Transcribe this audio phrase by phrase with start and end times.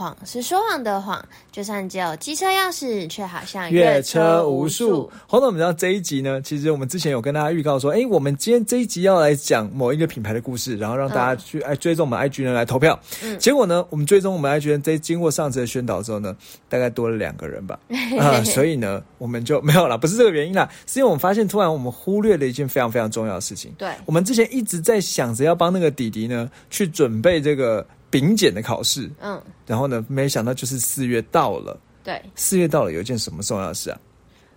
[0.00, 1.22] 谎是说谎的谎，
[1.52, 5.10] 就算只有机车钥匙，却好像越车无数。
[5.26, 12.98] 黄总，我们知道这一集呢，其实我们之前有跟大家预告说，哎，我们今天这一集要来讲某一个品牌的故事，然后让大家去哎追踪我们 IG 呢来投票。
[13.22, 16.34] 嗯，结果呢，我们追踪我们 IG 呢，在经过上次的宣导之后呢，
[16.66, 17.78] 大概多了两个人吧。
[18.18, 23.70] 啊， 所以呢，我们就没有了，不是这个原因啦，是因为我们发现突然我们忽略了一件非常非常重要的事情。
[23.76, 27.86] 对，我们之前一直在想着要帮那个弟弟呢去准备这个。
[28.10, 33.98] 丙检的考试，嗯，然后呢，没想到就是四月到了，对，四月到了，有一件什么重要的事啊？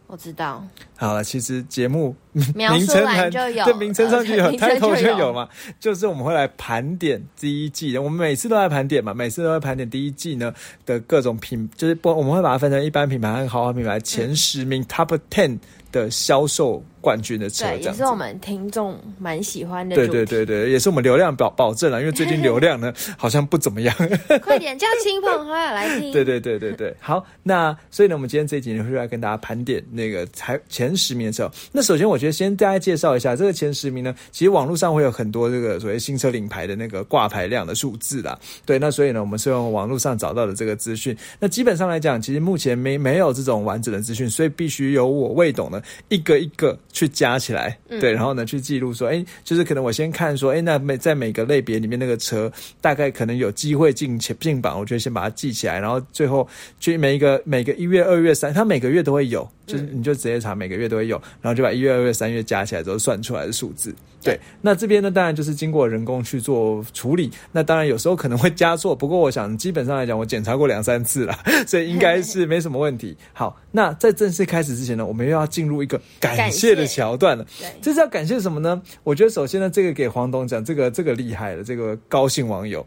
[0.08, 0.64] 我知道。
[0.96, 5.48] 好了，其实节目名称上就有，这 名称上去有，开头就有嘛，
[5.80, 10.54] 就是我们会来盘点第一季的，我们每次都在盘点嘛，每次都在盘点第一季呢
[10.86, 15.58] 的各种品，就是不，我们会把它分成一般品牌和豪华品牌前十名 Top Ten
[15.92, 16.84] 的销售。
[17.04, 19.94] 冠军的车，对，也是我们听众蛮喜欢的。
[19.94, 23.94] 对对对对，也是我们流量保保证了，因为最近流量呢好像不怎么样。
[24.42, 26.14] 快点叫亲朋好友来听。
[26.14, 31.52] 对对对对对，好，那所以呢，我们今天这一集呢会来跟大家盘点那个才前十名的车。
[31.74, 38.40] 那首先，我觉得先大家介绍一下这个前十名呢，其实网络上会有很多这个所谓新车领牌的那个挂牌量的数字啦。
[38.66, 41.16] 对，那所以呢，我们是用网络上找到的这个资讯。
[41.38, 46.78] 那基本上来讲，其实目前没没有这种完整的资讯，所以必须由我魏董呢一个一个。
[46.94, 52.50] 去加起来，对，然后呢，去记录说，哎，就是可能我先看说，哎，那每在每个类别里面那个车
[52.80, 56.48] 大概可能有机会进前进榜，我就先把它记起来，然后最后
[56.80, 63.94] 去每一个每个一月、二月、三，它每个月都会有，就是你就直接查每个月都会有，然后就把一月、二月、三月加起来之后算出来的数字。
[64.22, 67.30] 对，那这边呢，当然就是经过人工去做处理。
[67.52, 73.18] 那当然有时候可能会加错，不过我想基本上来讲，我检查过两三次了， 所以应该是没什么问题。
[73.34, 77.46] 好，那在正式开始之前呢，我们又要进入一个感谢的桥段了。
[77.60, 78.82] 对，这是要感谢什么呢？
[79.04, 82.86] 我觉得首先呢，这个给黄董讲，这个这个厉害了，这个高兴网友。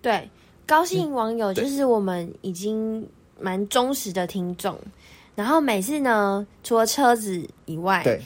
[0.00, 0.30] 对，
[0.66, 3.06] 高兴网友就是我们已经
[3.38, 4.78] 蛮忠实的听众，
[5.34, 8.20] 然后每次呢，除了车子以外，对。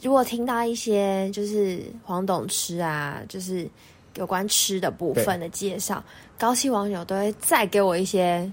[0.00, 3.68] 如果听到一些就是黄董吃啊，就是
[4.14, 6.02] 有关吃的部分的介绍，
[6.38, 8.48] 高希网友都会再给我一些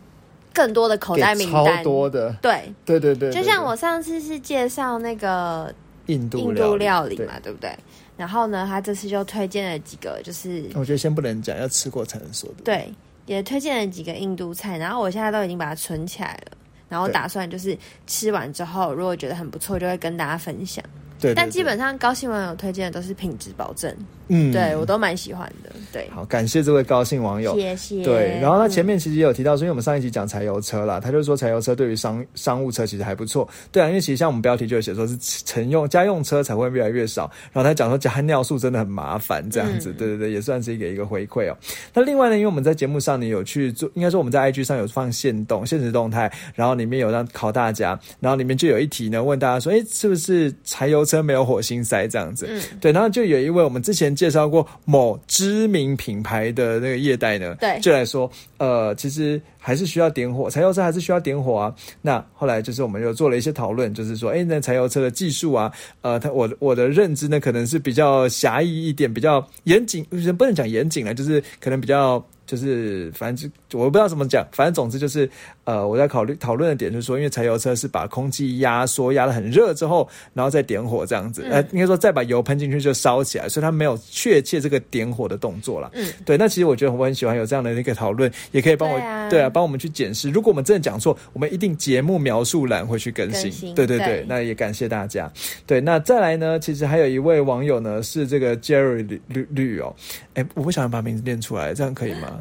[0.52, 2.74] 更多的口袋名单，超多的，对。
[2.84, 5.72] 对对对，就像我上次是介绍那个
[6.08, 7.54] 印度印度料理嘛，对。
[7.54, 7.78] 不对？
[8.18, 12.64] 然后呢，他这次就推荐了几个，就是我觉得先不能讲，要吃过才能说的。
[12.64, 12.92] 对，
[13.28, 16.58] 也推荐了几个印度菜，然后我现在都已经把它存起来了，
[16.88, 20.84] 然后打算就是吃完之后，如果觉得很不错，就会跟大家分享。
[21.20, 23.96] 对，但基本上高新网友推荐的都是品质保证。
[24.28, 25.72] 嗯，对我都蛮喜欢的。
[25.92, 28.04] 对，好，感谢这位高兴网友，谢谢。
[28.04, 33.48] 对，然后他前面其实也有提到，说，因为我们上一集讲柴油车啦，他就说柴油车对于商商务车其实还不错。
[33.72, 37.30] 对啊，因为其实像我们标题就有写说是乘用家用车才会越来越少。
[37.54, 41.58] 然后他讲说加尿素真的很麻烦，这样子，对对对，也算是一个一个回馈哦。
[41.94, 52.48] 那另外呢，因为我们在节目上呢有去做，应该说我们在 IG 上有放现动现实动态，然后里面有让考大家，然后里面就有一题呢问大家说，哎，是不是柴油车没有火星塞这样子？
[52.50, 54.66] 嗯，对，然后就有一位我们之前介绍过。
[54.86, 61.76] 某知名品牌的那个业代呢，对，就来说，呃，其实还是需要点火，柴油车还是需要点火啊。
[62.02, 65.72] 那后来就是我们又做了一些讨论，就是说，哎，那柴油车的技术啊，
[66.02, 70.04] 呃，他我我的认知呢，可能是比较狭义一点，比较严谨，
[70.38, 72.24] 不能讲严谨了，就是可能比较。
[72.46, 75.30] 就是反正就我不知道怎么讲，反正总之就是
[75.64, 85.92] 呃，我在考虑讨论的点就是说，因为柴油车是把空气压缩压的很热之后，然后再点火这样子，呃，应该说再把油喷进去就烧起来，所以它没有确切这个点火的动作了。
[85.94, 86.38] 嗯，对。
[86.38, 90.30] 那其实我觉得我很喜欢有这样的一个讨论，也可以帮我对啊，帮我们去检视。
[90.30, 93.74] 如果我们真的讲错，我们一定节目描述栏会去更新。
[93.74, 95.32] 对对对，那也感谢大家。
[95.66, 99.96] 对，那再来呢，其实还有一位网友呢是这个 Jerry 绿绿绿哦，
[100.36, 102.35] 哎，我不想把名字念出来，这样可以吗？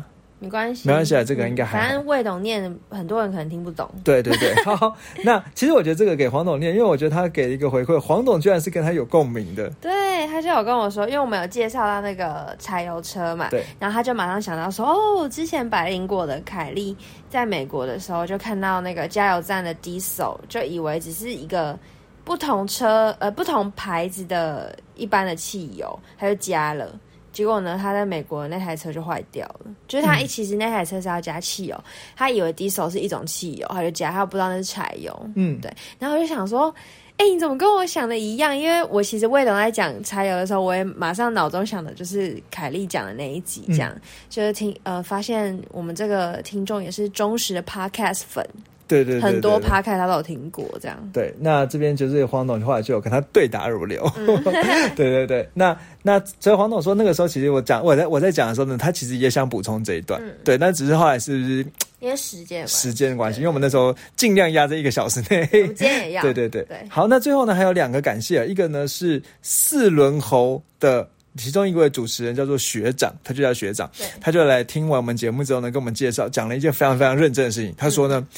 [0.44, 1.78] 没关系，没关系啊，这个应该还。
[1.78, 3.88] 反正魏董念，很多人可能听不懂。
[4.04, 4.94] 对对对， 好。
[5.24, 9.68] 那其实我觉得这个给黄董念，因为我觉得他给一个回馈，黄董居然是跟他有共鸣的。
[9.80, 13.64] 对，他就有跟我说，因为我们有介绍到那个柴油车嘛，对。
[13.78, 16.96] 然后他就马上想到说，哦，之前白灵果的凯利
[17.30, 21.78] 在美国的时候，就看到那个加油站的 diesel，就以为只是一个
[22.24, 26.88] 不同车呃不同牌子的一般的汽油，他就加了。
[27.34, 29.66] 结果呢，他在美国那台车就坏掉了。
[29.86, 31.78] 就是他一其实那台车是要加汽油，
[32.16, 35.30] 他以为 diesel 是一种汽油，他就加，他不知道那是柴油。
[35.34, 35.70] 嗯，对。
[35.98, 36.74] 然后我就想说，
[37.16, 38.56] 哎、你怎么跟我想的一样？
[38.56, 43.94] 因为我其实魏董在讲柴油的时候，我也马上脑中想的就是凯莉讲的那一集，这样、
[44.30, 48.44] 就是听呃，发现我们这个听众也是忠实的 podcast 粉，
[48.86, 50.98] 对对对对很多对 podcast 他都有听过，这样。
[51.12, 54.10] 对，那这边就是黄董后来就有跟他对答如流。
[54.16, 54.26] 嗯
[54.94, 61.66] 对对对，那那所以黄董说那个时候其实我讲我在我在讲的时候呢，他其实也想补充这一段，嗯对，但只是后来是不是
[62.00, 65.46] 因为时间时间的关系，因为我们那时候尽量压在一个小时内。
[65.46, 71.08] 时间也要 对对对对好，那最后呢还有两个感谢，一个呢是四轮猴的。
[71.36, 73.90] 其中一位主持人叫做学长，他就叫学长，
[74.20, 77.74] 他就来听完我们节目之后呢，跟我们介绍，讲了一件非常非常认真的事情。
[77.76, 78.34] 他说呢，嗯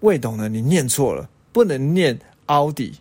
[0.00, 2.94] 魏董呢，你念错了，不能念奥迪，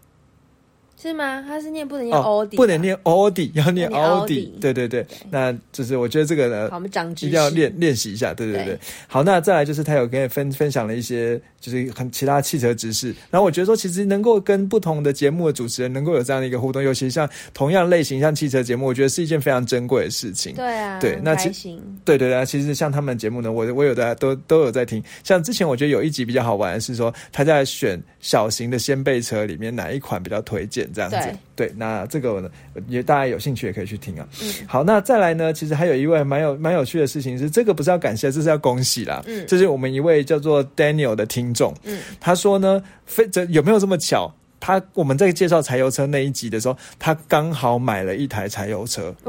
[0.99, 1.43] 是吗？
[1.47, 2.77] 他是念不能念欧迪、哦不能。
[2.81, 4.53] 念奥迪，要念奥迪。
[4.61, 7.27] 对对对，那就是我觉得这个呢好，我，们长知识。
[7.27, 8.33] 一定要练练习一下。
[8.33, 20.53] 对对对对，好，那再来就是他有跟你分分享了一些就是很其他汽车知识，然后我觉得说其实能够跟不同的节目的主持人能够有这样的一个互动，尤其像同样类型像汽车节目，我觉得是一件非常珍贵的事情。
[20.55, 21.81] 对啊，对那其。
[22.05, 25.03] 对对对，其实像他们的节目呢，我我有的都都有在听。
[25.23, 31.17] 像之前我觉得有一集比较好玩的是说，他在选小型的掀背车里面哪一款比较推荐这样子。
[31.55, 32.49] 对，那这个呢，
[32.87, 34.27] 也大家有兴趣也可以去听啊。
[34.41, 39.23] 嗯好，那再来呢，其实还有一位蛮有蛮有趣的事情是，这个不是要感谢，这是要恭喜啦。
[39.25, 44.33] 嗯这是我们一位叫做 Daniel 的听众，嗯，他说呢，非这有没有这么巧？
[44.59, 49.13] 他我们在介绍柴油车那一集的时候，他刚好买了一台柴油车。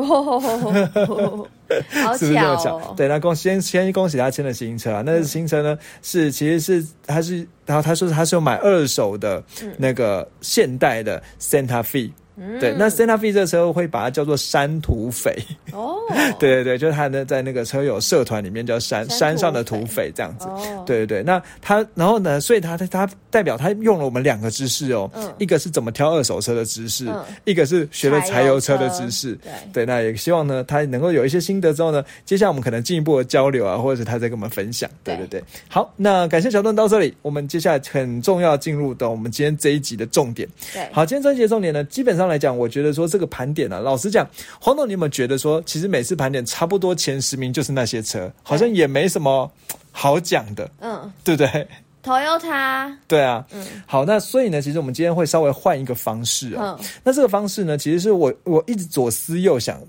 [2.16, 2.94] 是不是这么巧。
[2.96, 5.02] 对，那恭先先恭喜他签了新车啊！
[5.04, 15.36] 那新车呢是其实是他是，然后他说他是有买二手的嗯那个现代的 Santa Fe，、嗯对，那 Santa Fe 这个车会把它叫做山土匪，
[15.72, 15.96] 哦，
[16.38, 20.46] 对对对，就是他呢在那个车友社团里面叫山山山上的土匪这样子。
[20.46, 25.34] 哦，对对对，那他然后呢，所以他他他代表他用了我们两个知识哦，嗯。
[25.38, 27.24] 一个是怎么挑二手车的知识，嗯。
[27.44, 29.34] 一个是学了柴油车的知识。
[29.34, 34.88] 对，对，那也希望呢，他能够有一些心得之后呢，接下来我们可能进一步的交流啊，或者是他再跟我们分享。
[35.04, 35.16] 对。
[35.16, 40.48] 对对对，好，那感谢小段到这里，我们接下来很重要进入到我们今天这一集的重点。
[40.72, 44.28] 对，好，今天这一集的重点呢，基本上来讲，我觉得说这个盘点啊，老实讲，
[44.60, 49.50] 黄总，你有没有觉得说，其实每次盘点差不多前十名就是那些车，好像也没什么
[49.90, 51.66] 好讲的，嗯对不对
[52.04, 56.76] ？，Toyota， 对啊，嗯好，那所以呢，其实我们今天会稍微换一个方式哦。
[56.78, 59.80] 嗯，那这个方式呢，其实是我我一直左思右想，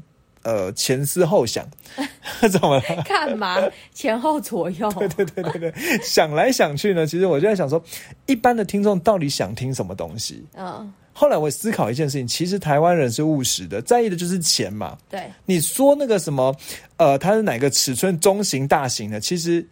[0.44, 1.68] 呃，前思后想，
[2.52, 3.04] 怎么了？
[3.06, 3.58] 干嘛
[3.94, 4.92] 前后左右？
[4.98, 7.82] 对对对对对，想来想去呢，其实我就在想说，
[8.26, 10.44] 一般的听众到底想听什么东西？
[10.58, 14.98] 嗯，后来我思考一件事情，其实台湾人是务实的，在意的就是钱嘛。
[15.10, 16.56] 对，你说那个什么，
[16.96, 19.68] 呃，它是哪个尺寸，中型、大型的，其实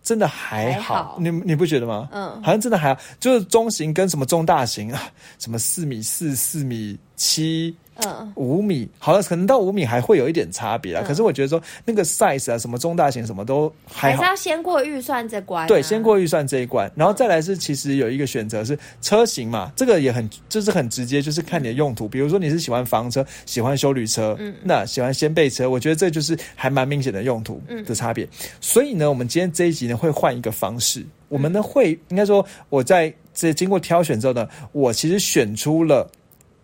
[0.00, 2.08] 真的还好，你你不觉得吗？
[2.12, 5.10] 嗯好像真的还好，就是中型跟什么中大型啊，
[5.40, 7.74] 什么四米四、四米七。
[7.96, 11.00] 嗯，五米，好了，可能到五米还会有一点差别啦。
[11.02, 14.30] 嗯可是我觉得说那个 size 啊，什么中大型什么都还好还是。
[14.30, 15.68] 要先过预算这关啊。
[15.68, 22.08] 对，先过预算这一关，然后再来是其实有一个选择是车型嘛，这个也很就是很直接，就是看你的用途。
[22.08, 28.26] 比如说你是喜欢房车，喜欢修旅车，嗯那喜欢掀背车，我觉得这就是还蛮明显的用途的差别。
[28.60, 36.10] 所以呢，我们今天这一集呢会换一个方式，我们呢会应该说我在这经过挑选之后呢，我其实选出了。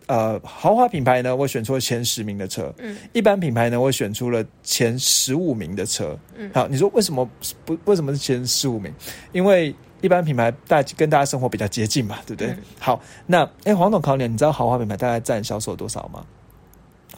[0.09, 2.73] 呃，豪华品牌呢，我选出了前十名的车。
[2.79, 6.17] 嗯，一般品牌呢，我选出了前十五名的车。
[6.35, 7.29] 嗯好，你说为什么
[7.63, 7.77] 不？
[7.85, 8.91] 为什么是前十五名？
[9.33, 12.49] 因为一般品牌大跟大家生活比较接近嘛，对不对？
[12.49, 16.25] 嗯好，那哎，黄总考你，你知道豪华品牌大概占销售多少吗？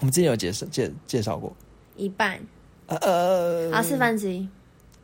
[0.01, 1.55] 我们之前有介绍介介绍过，
[1.95, 2.37] 一半
[2.87, 4.45] 呃呃，啊，四分之一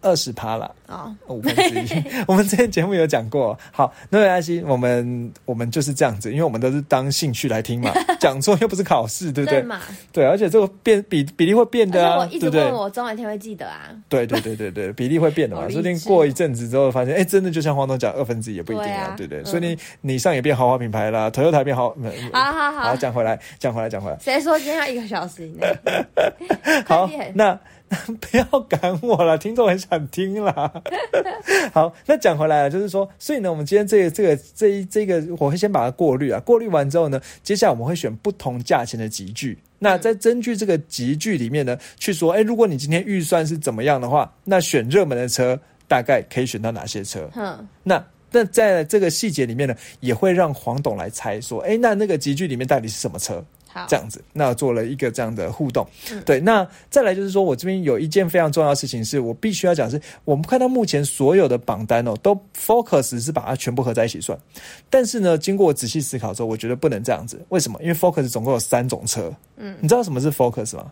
[0.01, 0.69] 二十趴啦。
[0.87, 3.57] 啊，五分之一， 我们之前节目有讲过。
[3.71, 9.61] 好，那没关系，我们我们就是这样子，因为我们都是当兴趣来听嘛， 讲座又不是考试，对不对？
[9.63, 9.81] 嘛？
[10.13, 12.73] 对，而且这个变比比例会变的啊，我一直对不对问？
[12.73, 13.89] 我，总有一天会记得啊。
[14.07, 19.41] 对对对对对，比例会变的嘛，说不定过一阵子之后发现，哎，真的就像黄总讲，二分之一也不一定啊对不对？
[19.41, 25.67] 嗯所以你你上也变豪华品牌啦，Toyota 变豪，嗯好好好，好，讲回来，讲回来，讲回来，谁说今天要一个小时以内？
[26.87, 27.59] 好，那
[28.19, 30.71] 不要赶我了，听众很想听啦。
[31.73, 39.57] 好，那讲回来了，就是说，所以呢，我们今天这个这个这一这个，我会先把它过滤啊，过滤完之后呢，接下来我们会选不同价钱的集聚。
[39.79, 47.29] 那在根据这个集聚里面呢，去说，哎，如果你今天预算是怎么样的话，那选热门的车大概可以选到哪些车？
[47.35, 53.41] 嗯，那那在这个细节里面呢，也会让黄董来猜说，哎，那那个集聚里面到底是什么车？
[53.77, 55.87] 好，这样子，那做了一个这样的互动。
[56.11, 56.21] 嗯。
[56.25, 64.37] 对，那再来就是说我这边有一件非常重要的事情，是我必须要讲是，我们看到目前所有的榜单哦，都 Focus 是把它全部合在一起算，
[64.89, 67.39] 但是呢，经过我仔细思考之后，我觉得不能这样子。
[67.49, 67.79] 为什么？
[67.81, 69.77] 因为 Focus 总共有三种车，嗯。
[69.79, 70.91] 你知道什么是 Focus 吗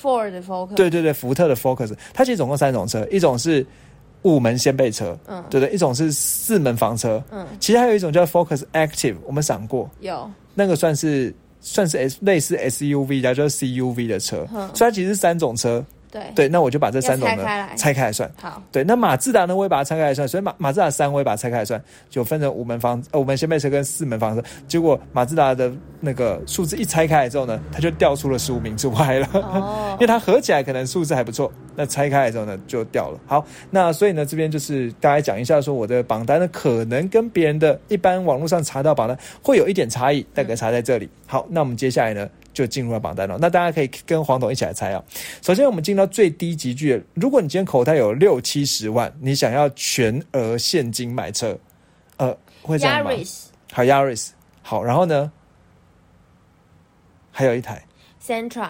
[0.00, 3.64] ？Ford 的 Focus，对对对，福特的 Focus，它其实总共三种车，一种是
[4.22, 5.44] 五门掀背车，嗯。
[5.50, 5.70] 对对？
[5.72, 15.84] 一种是四门房车，嗯，其实还有一种叫 Focus Active，我们赏过，有，那个算是算是 S 类似 SUV 加，就是 CUV 的车，嗯所以它其实是三种车。
[16.10, 18.30] 对，对，那我就把这三种呢拆开来拆开来算。
[18.40, 24.42] 好，对，那马自达呢，我也把它拆开来算，所以马马自达三我也把它拆开来算，就分成五门房呃五门掀背车跟四门房车。
[24.66, 29.28] 结果马自达的那个数字一拆开来之后呢，它就掉出了十五名之外了。
[29.32, 33.18] 哦 因为它合起来可能数字还不错，那拆开来之后呢就掉了。
[33.26, 41.08] 好，那所以呢这边就是大概讲一下说我的榜单呢可能跟别人的一般网络上查到榜单会有一点差异，大概差在这里。
[41.26, 42.28] 好，那我们接下来呢
[42.60, 43.38] 就进入了榜单了。
[43.40, 45.02] 那大家可以跟黄董一起来猜啊。
[45.42, 51.58] 首先我们进到最低级距的，如果你今天口袋有六七十万，你想要全额现金买车，
[52.18, 54.28] 呃，会这样吗？Yaris、好，Yaris，
[54.62, 55.32] 好，然后呢
[57.32, 57.82] 还有一台。
[58.22, 58.68] Sentra，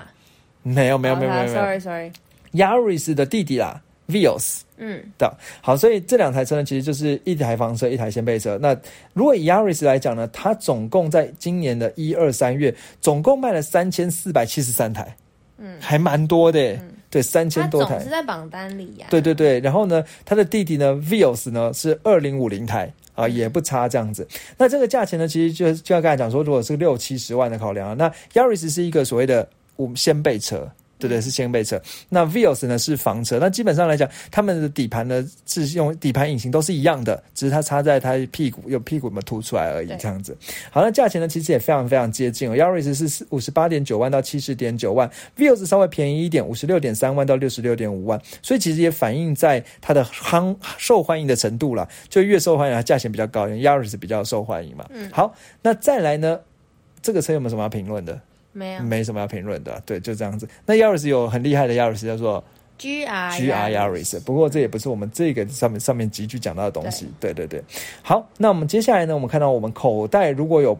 [0.62, 5.30] 没有没有没有没有没有，Sorry Sorry，Yaris 的弟弟啦，Vios 嗯，的。
[5.60, 8.58] 好，所以这两台车呢，其实就是一台房车，一台掀背车。
[8.60, 8.74] 那
[9.12, 15.14] 如果以 Yaris 来讲呢，它总共在今年的一二三月，总共卖了三千四百七十三台，
[15.58, 18.10] 嗯还蛮多的耶，对，三千多台总是。
[18.10, 24.26] 在榜单里呀，对对对，然后呢，他的弟弟呢，Vios 呢是二零五零台啊，嗯也不差这样子。
[24.56, 29.46] 那这个价钱呢，其实就就要刚才讲说，如果是六七十万的考量啊，那 Yaris 是一个所谓的
[29.76, 30.66] 五掀背车。
[31.08, 31.80] 对对，是掀背车。
[32.08, 33.38] 那 Vios 呢是房车。
[33.40, 40.36] 那基本上来讲，他们的底盘呢是用底盘引擎都是一样的，只是它插在它屁股有屁股有没有凸出来而已，对这样子。
[40.70, 42.54] 好，那价钱呢其实也非常非常接近哦。
[42.54, 51.88] Yaris 是五十八点九万到七十点九万，Vios 稍微便宜一点，五十六点三万到六十六点五万，所以其实也反映在它的夯受欢迎的程度啦。
[52.08, 54.86] 就越受欢迎，它价钱比较高，因为 Yaris 比较受欢迎嘛。
[54.90, 56.38] 嗯好，那再来呢，
[57.00, 58.20] 这个车有没有什么要评论的？
[58.52, 60.48] 没有没什么要评论的啊，对，就这样子。
[60.66, 62.42] 那 Yaris 有很厉害的 Yaris 叫做
[62.78, 67.08] GR GR Yaris，不过这也不是我们这个上面上面几句讲到的东西。
[67.20, 67.62] 对对对，
[68.02, 70.78] 好，那我们接下来呢，我们看到我们口袋如果有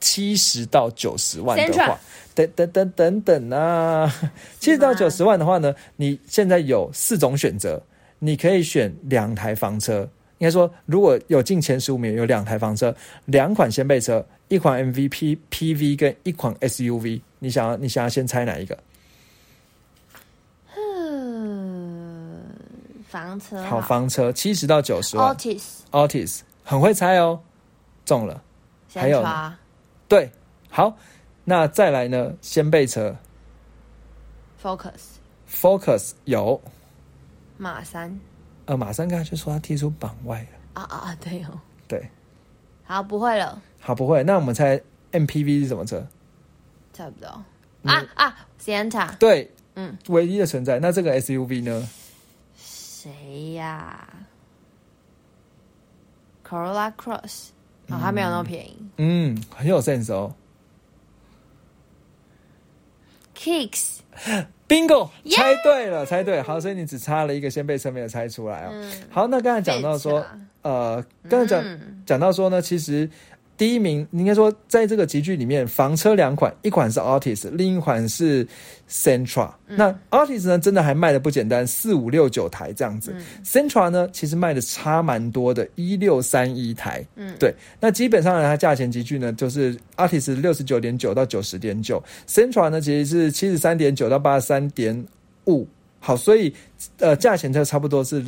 [0.00, 1.98] 七十到九十万的话，
[2.34, 4.12] 等等等等等啊，
[4.58, 7.80] 七十到九十万的话呢，你现在有四种选择，
[8.18, 10.08] 你可以选两台房车。
[10.38, 12.94] 应该说，如果有进前十五名，有两台房车，
[13.26, 18.78] 两款掀背车，一款 MVP PV 跟一款 SUV，你想要你想要先猜哪一个？
[20.76, 22.42] 嗯，
[23.08, 25.34] 房车好，房车七十到九十万。
[25.34, 27.40] Altis，Altis 很会猜哦，
[28.04, 28.42] 中了。
[28.92, 29.24] 还有
[30.06, 30.30] 对，
[30.68, 30.96] 好，
[31.44, 32.32] 那再来呢？
[32.40, 33.16] 掀背车。
[34.62, 35.18] Focus
[35.50, 36.60] Focus 有，
[37.56, 38.18] 马三
[38.66, 40.48] 呃，马上刚才就说他踢出榜外了。
[40.74, 42.08] 啊啊啊，对哦，对，
[42.84, 44.22] 好不会了，好，不会。
[44.24, 44.80] 那我们猜
[45.12, 46.04] MPV 是什么车？
[46.92, 47.28] 差不多
[47.82, 50.78] 嗯啊啊，Santa 对，嗯，唯一的存在。
[50.78, 51.88] 那这个 SUV 呢？
[52.56, 54.08] 谁呀
[56.48, 57.48] ？Corolla Cross
[57.88, 58.76] 哦，它没有那么便宜。
[58.96, 60.34] 嗯，很有 sense 哦。
[63.36, 63.98] Kicks
[64.68, 65.36] Bingo，Yeah！
[65.36, 66.40] 猜对了，猜对。
[66.40, 68.70] 好，所以你只差了一个掀背车没有猜出来哦。
[68.72, 70.24] 嗯好，那刚才讲到说
[70.62, 73.08] 呃，刚才讲嗯讲到说呢，其实
[73.56, 78.46] 第一名应该说在这个集聚里面，房车两款，一款是 Artis，另一款是
[78.90, 79.50] Centra。
[79.66, 83.14] 那 Artis 呢，真的还卖的不简单，四五六九台这样子。
[83.44, 87.04] Centra 呢，其实卖的差蛮多的，一六三一台。
[87.14, 87.54] 嗯对。
[87.78, 95.06] 那基本上呢，它价钱集聚呢，就是 Artis 六十九点九到九十点九，Sentra 呢其实是七十三点九到八十三点
[95.46, 95.66] 五。
[96.00, 96.52] 好，所以
[96.98, 98.22] 呃，价钱就差不多是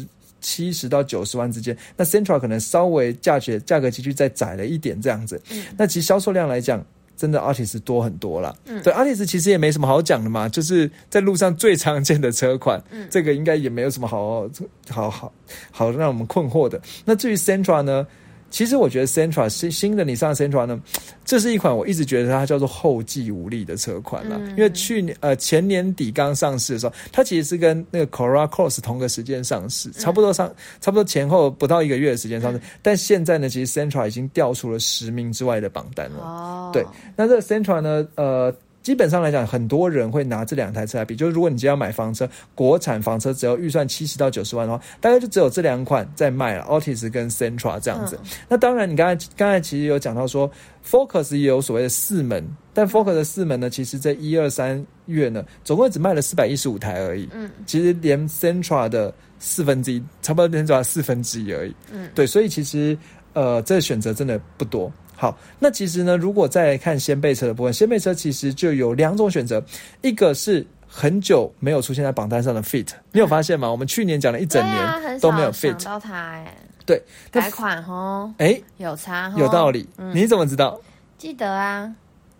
[0.47, 1.76] 七十到九十万之间。
[1.97, 5.43] 那 Central 可能稍微价钱价格集聚再窄了一点这样子。
[5.76, 6.85] 那其实销售量来讲。
[7.19, 14.47] 真的 Artis 多很多了，嗯对 Artis 其实也没什么好讲的嘛，就是在路上最常见的车款，嗯这个应该也没有什么好
[14.91, 15.33] 好好
[15.71, 16.79] 好让我们困惑的。
[17.07, 18.07] 那至于 Centra 呢，
[18.50, 20.81] 其实我觉得 Centra 新新的你上 Centra 呢，
[21.25, 24.50] 这是一款我一直觉得它叫做后继无力的车款啦，嗯。
[24.50, 30.49] 因为去年呃前年底刚上市的时候，它其实是跟那个 Corolla Cross 同个时间上市，差不多上
[30.81, 36.21] 差不多前后不到一个月的时间上市，但现在呢，其实 Centra 已经掉出了十名之外的榜单了。
[36.21, 36.87] 哦，对
[37.17, 38.55] 那这个 Sentra 呢，呃，
[38.87, 41.16] 基本上来讲，很多人会拿这两台车来比。
[41.16, 48.16] 就是如果你今天要买房车，国产房车只要预算七十到九十万的话，大概就只有这两款在卖了，Altis 跟 Centra 这样子。
[48.49, 50.49] 那当然，你刚才刚才其实有讲到说
[50.88, 57.28] ，Focus 也有所谓的四门，但 Focus 的四门呢，其实在一二三月呢，总共只卖了四百一十五台而已。
[57.35, 61.75] 嗯，其实连 Sentra 的四分之一，差不多连 Sentra 四分之一而已。
[61.90, 62.97] 嗯，对，所以其实
[63.33, 64.93] 呃，这选择真的不多。
[65.17, 69.63] 好，那其实呢，如果再来看掀背车的部分，掀背车其实就有两种选择，
[70.03, 73.71] 一个是很久没有出现在榜单上的 Fit，你有发现吗？
[73.71, 76.55] 我们去年讲了一整年都没有 Fit 到它，哎，
[76.85, 80.79] 对，改款哦，哎，有差，有道理，你怎么知道？
[81.17, 81.95] 记得啊。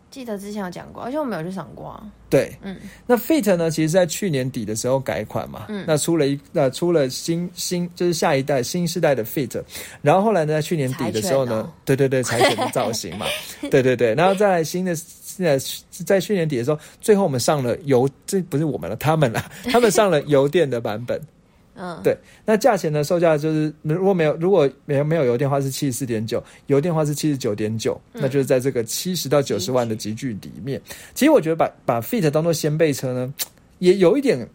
[0.09, 2.02] 记得之前有讲过，而且我没有去想过。
[2.28, 3.71] 对，嗯，那 Fit 呢？
[3.71, 9.62] 其实，在去年底的时候改款嘛，嗯，那出了一，那出了新新，就是下一代新时代的 Fit，
[10.02, 13.26] 然后后来呢，在去年底的时候呢，对对对，柴犬的造型嘛，
[13.71, 15.56] 对对对，然后在新的现在
[16.04, 21.21] 在去年底的时候，最后我们上了油，这不是我们了，他们了，他们上了油电的版本。
[21.76, 23.04] 嗯，对，那价钱呢？
[23.04, 30.80] 售价就是如果没有如果没有没有油电话是七十四点九，油电话是七十九点九，那就是在这个七十到九十万的集距里面。
[31.14, 33.35] 其实我觉得把把 Fit 当做先辈车呢，
[33.78, 34.49] 也有一点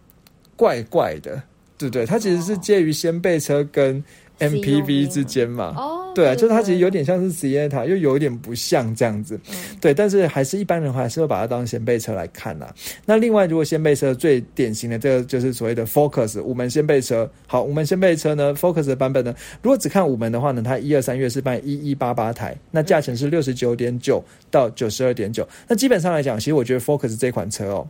[0.55, 1.41] 怪怪的，
[1.77, 2.05] 对不对？
[2.05, 4.03] 它其实是介于先辈车跟
[4.41, 5.73] MPV 之间嘛。
[5.77, 5.97] 哦。
[6.13, 9.39] 对啊，就是它其实有点像是 Sienna，又有一点不像这样子。
[9.79, 12.67] 对，但是还是一般人还是会把它当掀背车来看呐。
[13.05, 17.29] 那另外，如果掀背车最典型的这个就是所谓的 Focus 五门掀背车。
[17.47, 25.47] 好，五门掀背车呢，Focus 的版本呢，如果只看五门的话呢，它一二三月是卖一一八八台，那价钱是六十九点九到九十二点九。
[25.65, 27.87] 那基本上来讲，其实我觉得 Focus 这款车哦。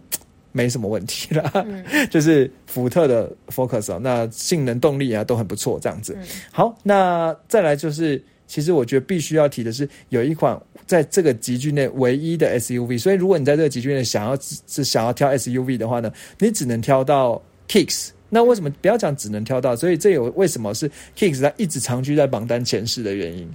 [0.52, 1.66] 没什么问题了，
[2.12, 6.18] 就是福特的 Focus 哦，那性能动力啊都很不错，这样子。
[6.52, 18.10] 好，那再来就是，其实我觉得必须要提的是，有一款在这个集聚内唯一的 SUV，所以如果你在这个集聚内想要是想要挑 SUV 的话呢，你只能挑到 Kicks。
[18.30, 19.76] 那为什么不要讲只能挑到？
[19.76, 23.50] 所以这有为什么是 Kicks 它一直长居在榜单前十的原因？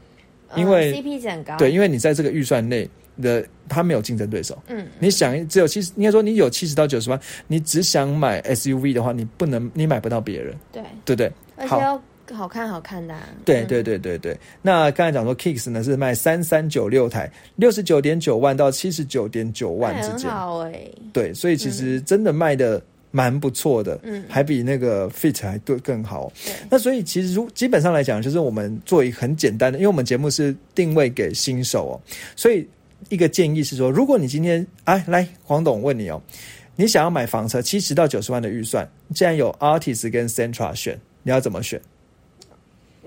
[0.55, 1.57] 因为 CP 值很高。
[1.57, 2.89] 对，因为你在这个预算内。
[3.23, 4.61] 的他没有竞争对手。
[4.69, 10.55] 嗯，你想只有七十，应该说你有七十到九十万，你只想买 SUV 的话，你不能，你买不到别人。
[10.73, 11.33] 对，对对？
[11.57, 12.01] 而且要
[12.33, 13.15] 好看好看的。
[13.45, 14.37] 对对对对对。
[14.61, 20.31] 那刚才讲说，Kicks 呢是卖三三九六台，六十九点九万到七十九点九万之间。
[20.31, 20.89] 好哎。
[21.13, 26.33] 对，所以其实真的卖的蛮不错的，嗯，还比那个 Fit 还对更好。
[26.69, 31.95] 那所以其实如基本上来讲，就是我们做一个很简单的，因为我们节目是定位给新手哦，
[32.35, 32.69] 所以。
[33.09, 36.21] 一个建议是说，如果你今天哎来黄董问你哦，
[36.75, 41.81] 你想要买房车七十到九十万的预算，既然有 Artis 跟 Centra 选，你要怎么选？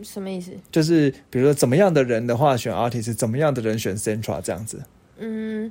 [0.01, 0.51] 什么意思？
[0.71, 4.81] 就是比如说怎么样的人的话选 Artis，怎么样的人选 Centra 这样子。
[5.17, 5.69] 嗯，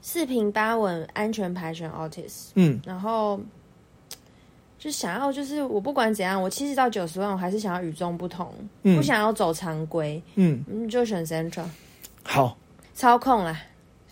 [0.00, 2.50] 四平八稳，安全牌选 Artis。
[2.54, 3.40] 嗯，然后
[4.78, 10.22] 就想要就是我不管怎样，我七十到九十万，我还是想要与众不同，不想要走常规。
[10.36, 11.64] 嗯，就选 Centra。
[12.22, 12.56] 好。
[13.00, 13.58] 操控啦，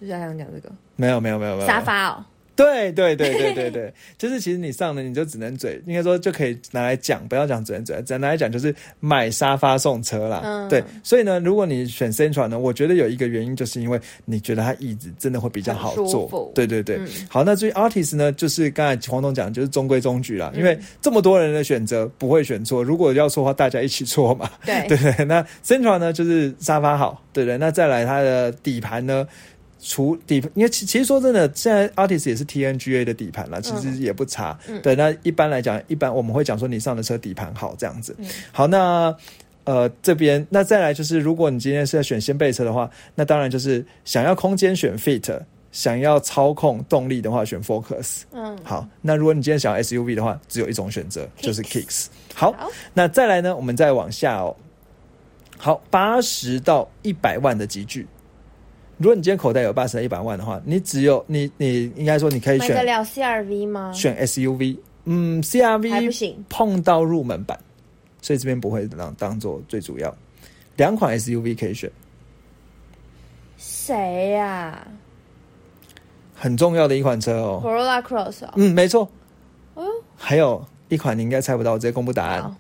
[0.01, 0.73] 就是还想讲这个。
[0.97, 2.25] 没有没有没有没有沙发哦。
[2.59, 10.41] 对对对对对 对，就是其实你上了你就只能嘴，应该说就可以拿来讲，不要讲只能嘴，只拿来讲就是买沙发送车啦。
[10.43, 16.51] 嗯，对，所以呢，如果你选 Central 呢，我觉得有一个原因就是因为你觉得它椅子真的会比较好坐。
[16.53, 24.51] 对对对，好，那至于 Artist 呢，就是刚才黄总讲，就是中规中矩啦，因为这么多人的选择不会选错，如果要错的话，大家一起错嘛。
[24.67, 29.25] 对对对，那 Central 呢就是沙发好，对对，那再来它的底盘呢。
[29.81, 34.59] 除底，因为其其实说真的，现在 Artist 也是 TNGA 的底盘了，其实也不差。
[34.83, 38.17] 对，那一般来讲，一般我们会讲说你上的车底盘好这样子。
[38.51, 39.15] 好，那
[39.65, 48.23] 呃这边那再来就是，如果你今天是要选掀背车的话，那当然就是想要空间选 Fit，想要操控动力的话选 Focus。
[48.33, 52.07] 嗯，好，那如果你今天想要 SUV 的话，只有一种选择，就是 Kicks。
[52.35, 52.53] 好，
[52.95, 54.57] 那再来呢，我们再往下哦。
[55.57, 58.07] 好，八十到一百万的级距。
[58.99, 63.93] 如果你今天口袋有八十到一百万的话，你只有你你应该说你可以选得了 CRV 吗？
[63.93, 67.59] 选 SUV，嗯，CRV 还不行，碰到入门版，
[68.21, 70.15] 所以这边不会当当做最主要。
[70.77, 71.91] 两款 SUV 可以选，
[73.57, 74.87] 谁呀？
[76.35, 78.45] 很重要的一款车哦，Corolla Cross。
[78.55, 79.09] 嗯，没错。
[79.75, 79.85] 哦，
[80.17, 82.57] 还有一款你应该猜不到，我直接公布答案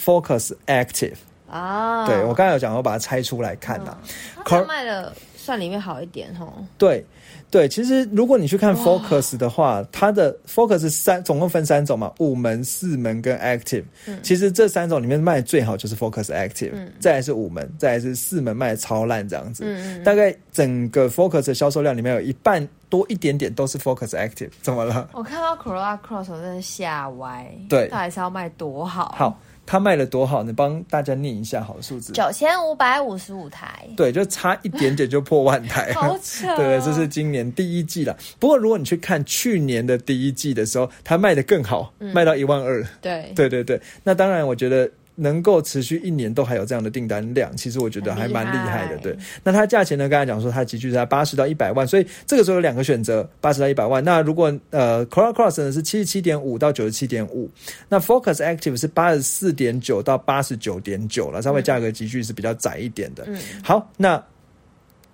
[0.00, 1.14] ，Focus Active。
[1.48, 3.96] 啊，对我刚才有讲，我把它拆出来看了，
[4.44, 5.12] 它卖的。
[5.46, 6.52] 算里面好一点哦。
[6.76, 7.04] 对，
[7.48, 13.84] 对，其实如果你去看 Focus 的话，它的 Focus 三总共分三种嘛，五门、四门跟 Active。
[14.06, 19.62] 嗯，其实这三种里面卖最好就是 Focus Active，再来是五门，再来是四门卖超烂这样子。
[19.64, 25.08] 嗯嗯，大概整个 Focus 的销售量里面有一半多一点点都是 Focus Active，怎么了？
[25.12, 29.14] 我看到 Corolla Cross 我真的吓歪，对到底是要卖多好？
[29.16, 30.42] 好，它卖了多好？
[30.44, 32.12] 呢帮大家念一下好数字。
[32.12, 38.16] 九千五百五十五台，对，就差一点点就破万台，好扯哦 对，这是今年第一季了。
[38.38, 42.86] 不过如果你去看去年的第一季的时候，它卖的更好，卖到一万二。
[43.00, 48.98] 对对对对，那当然，我觉得能够持续一年都还有这样的订单量，其实我觉得还蛮厉害的。
[48.98, 50.08] 对，那它价钱呢？
[50.08, 54.04] 刚才讲说它集聚在八十到一百万，所以这个时候有两个选择，八十到一百万。
[54.04, 57.50] 那如果呃 Corolla Cross 呢是七十七点五到九十七点五，
[57.88, 63.24] 那 Focus Active 是八十四点九到八十九点九了，稍微价格集聚是比较窄一点的。
[63.26, 64.22] 嗯好，那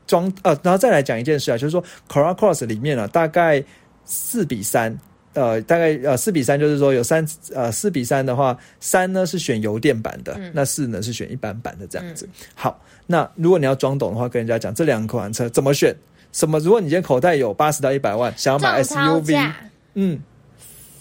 [0.06, 3.62] 装呃，然后再来讲一件事啊，就是说 Corolla Cross 里面呢、大概
[4.04, 4.98] 四比三。
[5.34, 12.28] 呃，大概呃四比三，就是说有三呃四比三的话，三呢是选油电版的，那四呢是选一般版的这样子。
[12.54, 15.94] 好，那如果你要装懂的话，跟人家讲这两款车怎么选？
[16.32, 16.58] 什么？
[16.60, 19.52] 如果你今天口袋有八十到一百万，想要买 SUV，
[19.94, 20.18] 嗯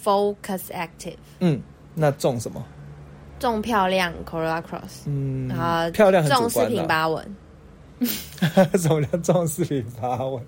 [0.03, 1.61] Focus Active 嗯，
[1.95, 2.61] 那中什么？
[3.39, 6.87] 中漂亮 Corolla Cross，嗯，啊，漂亮很重四平主观的。
[6.87, 7.35] 八稳，
[8.77, 10.43] 什么叫重四平八稳？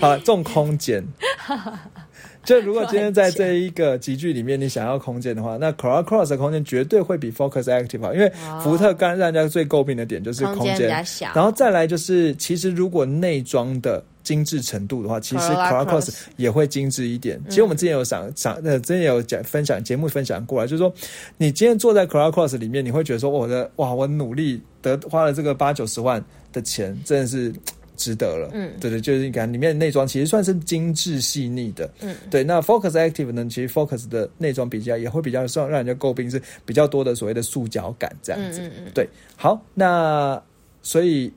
[0.00, 1.04] 好，重空间。
[2.44, 17.38] 就如果今天在这一个集聚里面，你想要空间的话，那 Corolla Cross 的空间绝对会比 Focus Active 好，因为哦福特刚让人家最诟病的点就是空间比较小然后再来就是，其实如果内装的精致程度的话，其实 Cross Cross 也会精致一点。
[17.48, 20.92] 其实我们之前有想想，呃，之前有讲分享节目分享过来，就是说，
[21.36, 27.52] 你今天坐在 Corolla Cross 里面，你会觉得说，我的哇，我努力得花了这个八九十万的钱，真的是。
[27.98, 28.72] 值得了，嗯。
[28.80, 32.42] 对对，就是你看里面的内装其实算是精致细腻的，嗯，对。
[32.42, 39.06] 那 Focus Active 呢，其实 Focus 的内装比较也会比较让让人家诟病是比较多的所谓的塑胶感这样子，嗯嗯嗯，对，
[39.36, 40.40] 好，那
[40.80, 41.30] 所以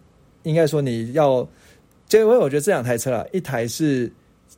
[0.43, 1.45] 应该说你要，
[2.07, 4.09] 就因为我觉得这两台车啊，一台是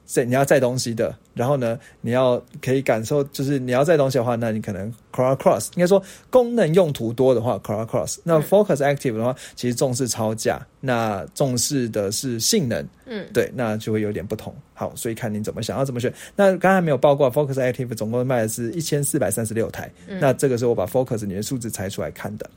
[0.06, 14.54] 载你要载东西的，然后呢，你要可以感受，就是你要载东西的话，那你可能 Corolla Cross 应该说功能用途多的话，Corolla Cross，那 Focus Active 的话，其实重视超价，那重视的是性能，嗯，对，那就会有点不同。
[14.74, 16.14] 好，所以看你怎么想要怎么选。
[16.36, 20.20] 那刚才没有报过，Focus Active 总共卖的是一千四百三十六台，嗯。
[20.20, 22.50] 那这个是我把 Focus 里面数字拆出来看的。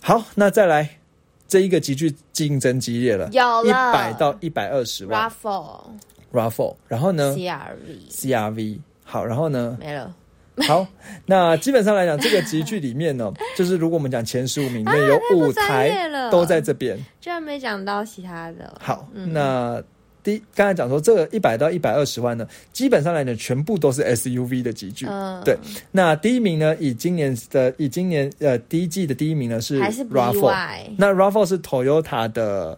[0.00, 0.88] 好，那再来
[1.46, 5.30] 这一个极具竞争激烈了，有一百到一百二十万。
[5.30, 5.80] Raffle
[6.32, 9.76] RAV4，然后呢？CRV CRV，好，然后呢？
[9.80, 10.14] 没了，
[10.66, 10.86] 好，
[11.26, 16.98] 那基本上来讲，这个集聚里面呢， 就是如果我们讲前十五名里面有五台都在这边。
[17.20, 18.76] 居然没讲到其他的。
[18.80, 19.32] 好，嗯。
[19.32, 19.82] 那
[20.20, 25.06] 第一刚才讲说这个一百到一百二十万呢，基本上来讲全部都是 SUV 的集聚。
[25.08, 25.56] 嗯，对，
[25.92, 32.76] 那第一名呢，以今年的以今年呃第一季的第一名呢是 RAV4，BY 那 RAV4 是 Toyota 的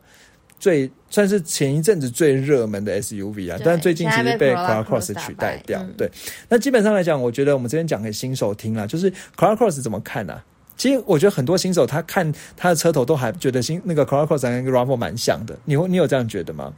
[0.60, 5.80] 最算是前一阵子最热门的 SUV 啊，对但最近其实被现在被 Corolla Corolla Cross 取代掉。
[5.82, 6.08] 嗯对，
[6.48, 10.44] 那基本上来讲，我觉得我们这边讲给新手听啦，就是 Corolla Cross 怎么看呢、啊？
[10.76, 16.72] 其实我觉得很多新手他看他的车头都还觉得新那个 Corolla Cross 跟 RAV4 蛮像的，你会你有这样觉得吗？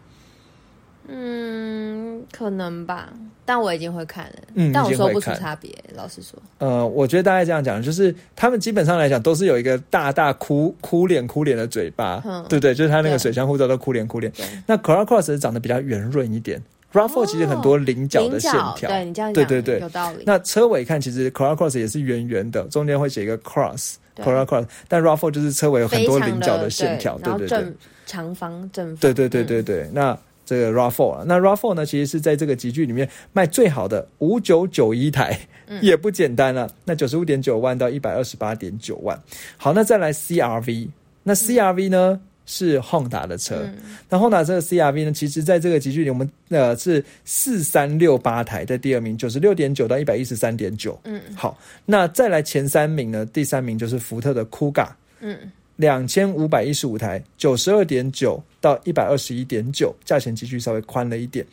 [1.08, 3.12] 嗯，可能吧，
[3.44, 5.70] 但我已经会看了，嗯但我说不出差别。
[5.94, 12.74] 老实说，呃，我觉得大概这样讲，就是他们基本上来讲都是有一个大大哭哭脸哭脸的嘴巴，嗯对不对？
[12.74, 14.32] 就是他那个水箱护照都哭脸哭脸。
[14.66, 16.62] 那 Corolla Cross 长得比较圆润一点
[16.92, 19.80] ，RAV4 其实很多菱角的菱线条，对你这样讲，对对对。
[19.80, 20.22] 有道理。
[20.24, 24.24] 那车尾看，其实 Corolla Cross 也是圆圆的，中间会写一个 cross 对。
[24.24, 27.72] Corolla Cross，但 RAV4 就是车尾有很多菱角的线条，对对对
[28.06, 29.46] 长方正方，对对对嗯。
[29.46, 29.90] 对对。
[29.92, 39.18] 那这个 RAV4 啊，那 RAV4 呢，其实是在这个集聚里面卖最好的五九九一台，嗯也不简单了、那九十五点九万到一百二十八点九万。
[39.56, 40.88] 好，那再来 CRV，
[41.22, 42.20] 那 CRV 呢？
[42.44, 43.76] 是 Honda 的车，嗯
[44.10, 50.98] 那 Honda 这个 CRV 呢，其实在这个集聚里，我们呃是四三六八台，在第二名，九十六点九到一百一十三点九。
[51.04, 53.24] 嗯好，那再来前三名呢？
[53.26, 54.88] 第三名就是福特的 Kuga，
[55.20, 55.38] 嗯，
[55.76, 61.44] 两千五百一十五台，九十二点九到一百二十一点九，价钱继续稍微宽了一点。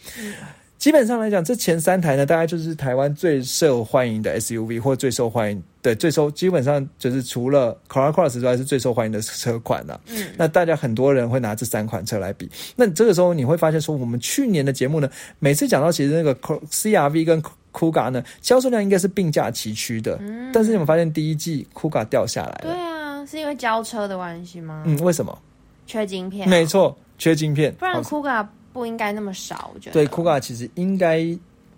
[0.77, 12.49] 基本上来讲，这前三台呢，大概就是台湾最受欢迎的 SUV 或最受欢迎的最受，基本上就是除了 Corolla Cross 之外是最受欢迎的车款了、嗯那大家很多人会拿这三款车来比。
[12.77, 16.34] 那这个时候你会发现说，我们去年的节目呢，每次讲到其实那个
[16.71, 20.17] CRV 跟 Kuga 呢，销售量应该是并驾齐驱的。
[20.21, 22.88] 嗯但是你们发现第一季 Kuga 掉下来对了，啊，
[23.29, 24.83] 是因为交车的关系吗？
[24.85, 25.37] 嗯，为什么？
[25.85, 27.73] 缺晶片，没，错，缺晶片。
[27.75, 29.93] 不然好 Kuga 不应该那么少，我觉得。
[29.93, 31.17] 对，Kuga 其实应该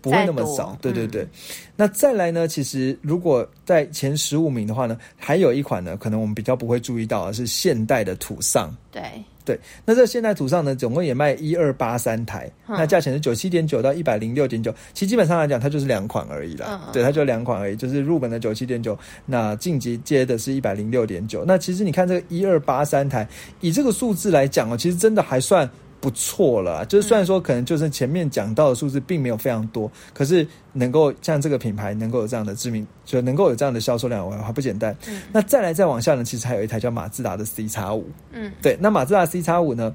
[0.01, 0.77] 不会那么少。
[0.81, 1.27] 对对嗯对。
[1.75, 2.47] 那再来呢？
[2.47, 8.75] 其实如果在前十五名的话呢，还有一款呢，可能我们比较不会注意到的是现代的土上。
[8.91, 9.03] 对，
[9.45, 16.89] 对，那这现代土上呢，总共也卖一二八三台，嗯那价钱是九七点九到一百零六点九，其实基本上来讲，它就是两款而已啦。
[16.91, 21.43] 对，它就两款而已，就是入门的九七点九，那晋级接的是一百零六点九。
[21.45, 23.27] 那其实你看这个一二八三台，
[23.61, 25.67] 以这个数字来讲哦，其实真的还算。
[26.01, 34.93] 不错了啊，就是虽然说可能就是前面讲到的数字并没有非常多，可是能够像这个品牌能够有这样的知名，就能够有这样的销售量，还不简单。
[35.07, 35.21] 嗯。
[35.31, 39.93] 那再来再往下呢，其实还有一台叫马自达的 C 叉五，嗯，对，那马自达 C 叉五呢，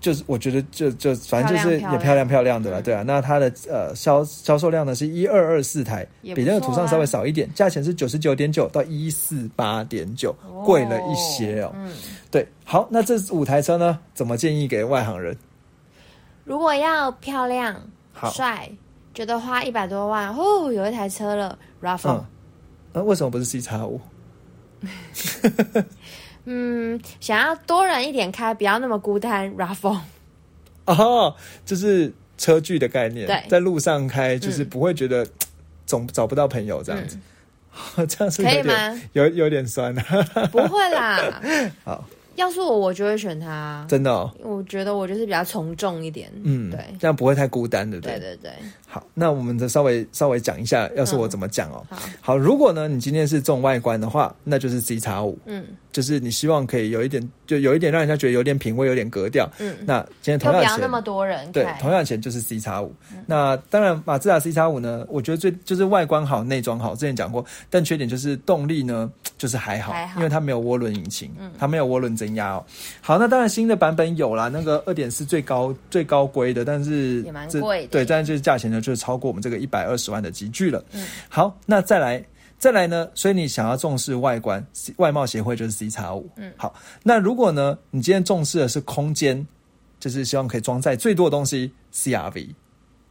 [0.00, 3.02] 就是我觉得就就反正就是也漂亮漂亮的了，嗯对啊。
[3.06, 10.34] 那它的呃销销售量呢是一二二四台，比那个图上稍微少一点，价钱是九十九点九到一四八点九，
[10.64, 11.72] 贵了一些哦。
[11.74, 11.92] 嗯，
[12.30, 15.36] 对，好，那这五台车呢，怎么建议给外行人？
[16.44, 17.74] 如果要漂亮、
[18.12, 18.70] 好，帅，
[19.12, 22.24] 觉得花一百多万，哦，有一台车了，Raffle 嗯。，
[22.92, 24.00] 那为什么不是 C 叉五？
[26.50, 29.98] 嗯，想要多人一点开，不要那么孤单，Raffle。
[30.86, 35.26] 哦，就是车距的概念，对在路上开就是嗯不会觉得
[35.84, 37.18] 总找不到朋友这样子，
[38.08, 39.02] 这样是可以点吗？
[39.12, 40.02] 有有点酸啊。
[40.50, 41.42] 不会啦，
[41.84, 42.02] 好，
[42.36, 43.84] 要是我，我就会选他。
[43.86, 46.32] 真的哦，我觉得我就是比较从众一点。
[46.42, 48.18] 嗯，对，这样不会太孤单，对不对？
[48.18, 48.52] 对对对，
[48.88, 51.84] 好，那我们再稍微稍微讲一下，要是我怎么讲哦。
[51.90, 55.64] 好，好，如果呢你今天是重外观的话，那就是 C 叉五，嗯。
[55.90, 59.50] 就是你希望可以有一点，就有一点让人家觉得有点品味，有点格调。
[59.58, 62.94] 嗯，那今天同样钱要那么多人对，同样钱就是 C 叉五。
[63.26, 72.64] 那当然，马自达 C 叉五呢，我觉得最就是外观好，内装好，之前讲过，但缺点就是动力呢，就是还好，因为它没有涡轮引擎，它没有涡轮增压哦。
[73.00, 77.88] 好，那当然新的版本有啦，那个二点四最高最高规的，但是也蛮这贵的。
[77.88, 80.82] 对，但是就是价钱呢，就是超过我们这个一百二十万的集聚了。
[80.92, 82.24] 嗯好，那再来。
[82.60, 86.28] 再来呢，所以你想要重视外观外贸协会就是 C 叉五。
[86.34, 89.46] 嗯好，那如果呢，你今天重视的是空间，
[90.00, 92.48] 就是希望可以装载最多的东西，CRV。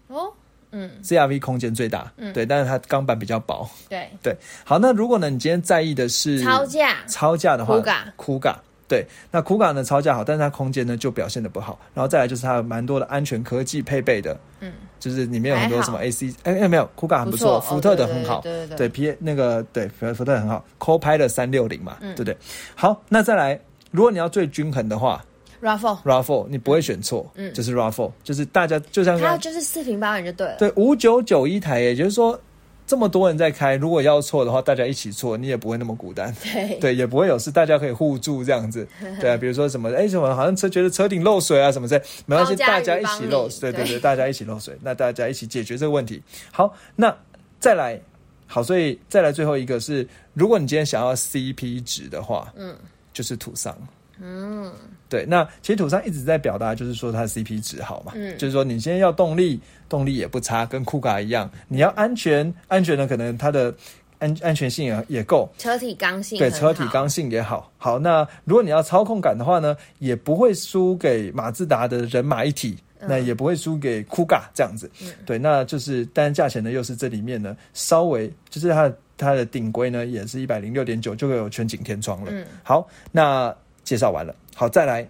[0.10, 0.30] 哦，
[0.72, 3.66] 嗯，CRV 空间最大，嗯对，但是它钢板比较薄。
[3.88, 8.56] 对对，好，那如果呢，你今天在意的是超价，超价的话 Kuga，Kuga
[8.88, 11.78] 对，那 Kuga 呢超价好，但是它空间呢就表现的不好。
[11.94, 22.38] 然后再来就是它有蛮多的安全科技配备的，嗯，就是里面有很多什么 AC，哎哎没有，Kuga 很不错，不福特的很好，对对对对 P 那个对福福特很好，Co-Pilot 三六零嘛，嗯对不对？
[22.76, 23.60] 好，那再来，
[23.92, 25.24] 如果你要最均衡的话
[25.62, 30.56] Raffle，Raffle，你不会选错，嗯就是 Raffle，就是大家就像刚它就是四平八稳就对了。
[30.58, 32.40] 对，五九九一台，也就是说，
[32.88, 36.34] 这么多人在开，如果要错的话，大家一起错，你也不会那么孤单。
[36.42, 38.88] 对 对，也不会有事，大家可以互助这样子。
[39.20, 46.24] 对啊，比如说什么，哎，什么好像车觉得车顶漏水啊什么之类，没关系，大家一起漏，对对对对，大家一起漏水，那大家一起解决这个问题。
[46.50, 47.14] 好，那
[47.60, 48.00] 再来，
[48.46, 52.74] 好，所以再来最后一个是，如果你今天想要 CP 值的话，嗯，
[53.12, 53.78] 就是土桑。
[54.22, 54.72] 嗯
[55.10, 61.50] 对，那其实土上一直在表达，就是说它的 CP 值好嘛，嗯就是说你现在要动力，动力也不差，跟酷卡一样。
[61.68, 63.74] 你要安全，安全呢可能它的
[64.20, 67.72] 安安全性也也够，车体刚性对，车体刚性也好。
[67.78, 72.72] 好，那如果你要操控感的话呢，也不会输给马自达的人马一体。
[73.00, 74.90] 嗯那也不会输给酷嘎这样子，
[75.24, 82.32] 对，那就是，但价钱呢又是这里面呢稍微就是它的它的顶规呢也是一百零六点九，就会有全景天窗了。
[82.32, 83.56] 嗯好，那
[83.88, 85.08] 介绍完了，好，再来，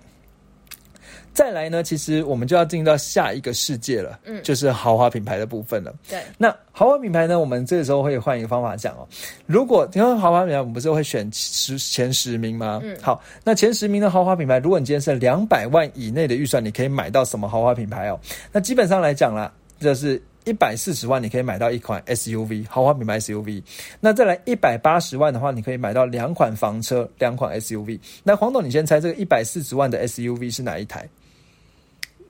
[1.33, 5.91] 再来呢，其实我们就要进入到下一个世界了，嗯就是豪华品牌的部分了。
[6.07, 9.07] 对，那豪华品牌呢，我们这个时候会换一个方法讲哦。
[9.47, 12.79] 如果因为豪华品牌，我们不是会选十前十名吗？
[12.83, 18.19] 嗯好，那前十名的豪华品牌，如果你今天是两百万以内的预算，你可以买到什么豪华品牌哦？
[18.51, 20.21] 那基本上来讲啦，就是。
[20.47, 23.62] 一百四十万，你可以买到一款 SUV 豪华品牌 SUV。
[23.99, 27.99] 那再来一百八十万的话，你可以买到两款房车，两款 SUV。
[28.23, 31.05] 那黄董，你先猜这个一百四十万的 SUV 是哪一台？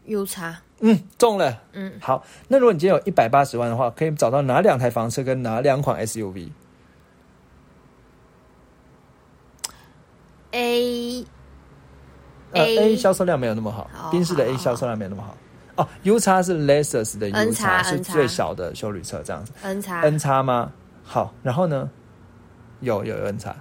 [0.06, 1.62] 有差，嗯，中了。
[1.74, 6.48] 嗯，好，那如果你今天有一百八十万的话，可以找到哪两台房车跟哪两款 SUV？A
[12.52, 15.38] 呃 A，A 销售量没有那么好好，宾士的 A 销售量没有那么好。
[15.78, 19.52] 哦，U 叉是 Lexus 的 U 叉，是最小的修旅车这样子。
[19.62, 20.72] N 叉 N 叉吗？
[21.04, 21.90] 好，然后呢？
[22.82, 23.56] 有有 N 叉，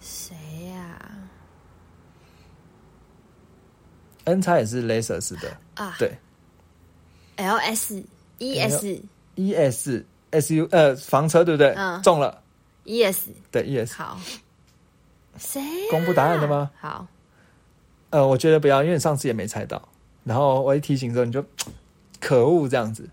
[0.00, 0.34] 谁
[0.74, 0.98] 呀
[4.24, 6.16] ？N 叉也是 Lexus 的，啊，对
[7.36, 8.02] ，L S
[8.38, 11.74] E S，ES SU 呃房车对不对？
[11.76, 12.42] 嗯中了
[12.82, 13.94] ，E S，对 ES。
[13.94, 14.18] 好，
[15.36, 15.86] 谁呀？
[15.90, 16.70] 公布答案的吗？
[16.80, 17.06] 好，
[18.10, 19.80] 呃，我觉得不要，因为你上次也没猜到。
[20.24, 21.44] 然后我一提醒之后，你就
[22.20, 23.08] 可恶这样子。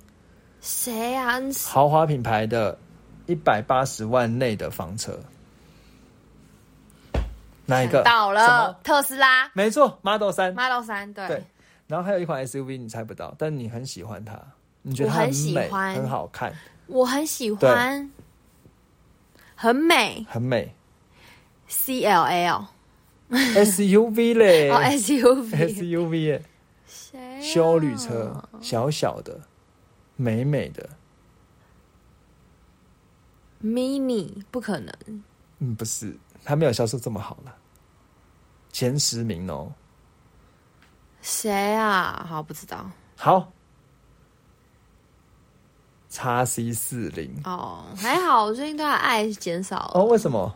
[0.61, 1.39] 谁啊？
[1.67, 2.77] 豪华品牌的
[3.25, 5.17] 一百八十万内的房车，
[7.65, 8.03] 哪一个？
[8.03, 9.49] 到了，特斯拉。
[9.53, 11.27] 没错，Model 三，Model 三，对。
[11.27, 11.43] 对。
[11.87, 14.39] 然后还有一款 SUV，你猜不到，但你很喜欢它，
[14.83, 16.53] 你觉得很美，很好看。
[16.85, 18.11] 我很喜欢，
[19.55, 20.71] 很美，很美。
[21.67, 22.23] ，C L
[23.31, 26.41] L，SUV 嘞，哦 SUV，SUV 耶，
[27.41, 29.39] 修旅车，小小的，
[30.15, 30.89] 美美的
[33.63, 34.93] ，Mini 不可能，
[35.59, 37.55] 嗯，不是，它没有销售这么好了，
[38.71, 39.71] 前十名哦，
[41.21, 42.25] 谁啊？
[42.29, 43.51] 好，不知道，好。
[46.11, 50.05] 叉 C 四零哦，还好，我最近对他爱减少哦。
[50.05, 50.55] 为什么？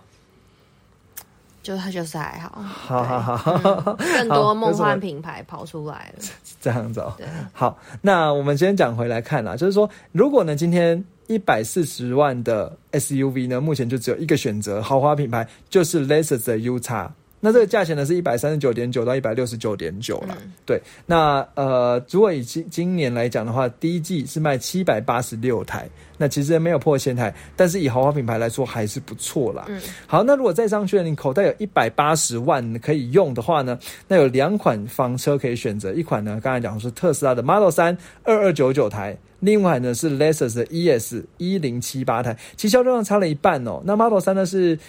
[1.63, 6.23] 就他就是还好，好好好，更多梦幻品牌跑出来了，
[6.59, 7.15] 这样子哦。
[7.53, 17.09] 好，那我们先讲回来看啦，就是说，如果呢，今天一百四十万的 SUV 呢，目前就只有一个选择，豪华品牌就是 Lexus 的 U 叉。
[17.45, 20.37] 那这个价钱呢是一百三十九点九到一百六十九点九了。
[20.65, 25.85] 对，那呃，如果以今今年来讲的话，第一季是卖七百八十六台，
[26.17, 29.65] 那其实没有破千台，但是以豪华品牌来说还是不错啦。
[29.67, 33.77] 嗯，好，那如果再上去，你口袋有一百八十万可以用的话呢，
[34.07, 43.81] 那有两款房车可以选择，一款呢刚才讲是特斯拉的 Model 三二二九九台，另外呢是 Lexus 的 ES 一零七八台，其销量差了一半哦。
[43.83, 44.79] 那 Model 三呢是。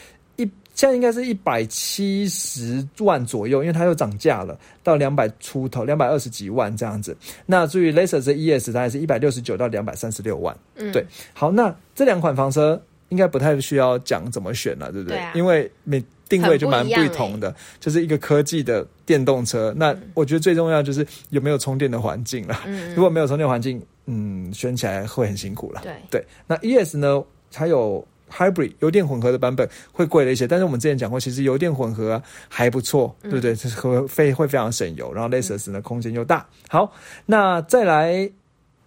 [0.75, 7.17] 现在应该是一百七十万左右，因为它又涨价了，到两百出头，两百二十几万这样子。
[7.47, 10.57] 那至于 Lexus ES，大概是一百六十九到两百三十六万。
[10.75, 11.07] 嗯，对。
[11.33, 15.17] 好，那这两款房车应该不太需要讲怎么选了，对不对？
[15.17, 19.73] 对因为每定位就蛮不同的，就是一个科技的电动车。
[19.77, 22.61] 那我觉得最重要就是有没有充电的环境了。
[22.67, 22.93] 嗯。
[22.97, 25.83] 如果没有充电环境，嗯，选起来会很辛苦了。
[25.85, 26.25] 对对。
[26.49, 27.23] 那 ES 呢？
[27.53, 28.05] 它有。
[28.37, 33.55] Hybrid 油电混合的版本会贵了一些，但是我们之前讲过，其实油电混合还不错，对不对？
[33.77, 36.47] 和费会非常省油，然后 Lexus 呢空间又大。
[36.69, 36.93] 好，
[37.27, 38.29] 那再来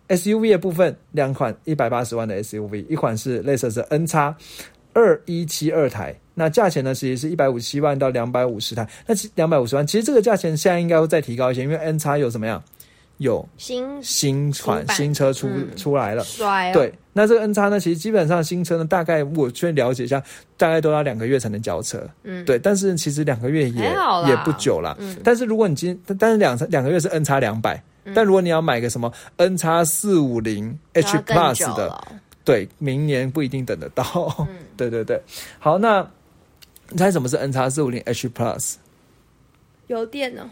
[0.09, 4.35] SUV 的部分，两款一百八十万的 SUV，一款是 Lexus N 叉
[4.93, 12.63] 二一七二台，那价钱呢其实是一百五十七万到两百五十台，那两百五十万，其实这个价钱现在应该会再提高一些，因为 N 叉有怎么样？
[13.17, 16.71] 有新新款新车出出来了，帅。
[16.71, 20.21] 对，那这个 N 叉呢，其实基本上新车呢，大概我去了解一下，
[20.55, 22.07] 大概都要两个月才能交车。
[22.23, 23.83] 嗯，对，但是其实两个月也
[24.27, 24.95] 也不久了。
[24.99, 27.81] 嗯，但是如果你今但是两两个月是 N 叉两百，
[28.13, 31.99] 但如果你要买个什么 N 叉四五零 H Plus 的，
[32.43, 34.05] 对，明年不一定等得到。
[34.39, 35.19] 嗯， 对对对。
[35.57, 36.07] 好，那
[36.89, 38.75] 你猜什么是 N 叉四五零 H Plus？
[39.87, 40.49] 油电呢？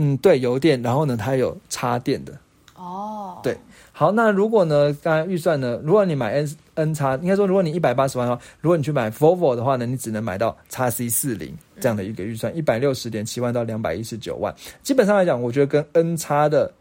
[0.00, 2.32] 嗯，对，油电，然后呢，它有插电的。
[2.76, 3.58] 哦，对，
[3.90, 16.72] 好，那如果呢，刚才预算呢，如果你买 N N 叉，应该说，如果你一百八十万的话，如果你去买 Volvo 的话呢，你只能买到叉 C 四零这样的一个预算，一百六十点七万到两百一十九万，基本上来讲，我觉得跟 N 叉的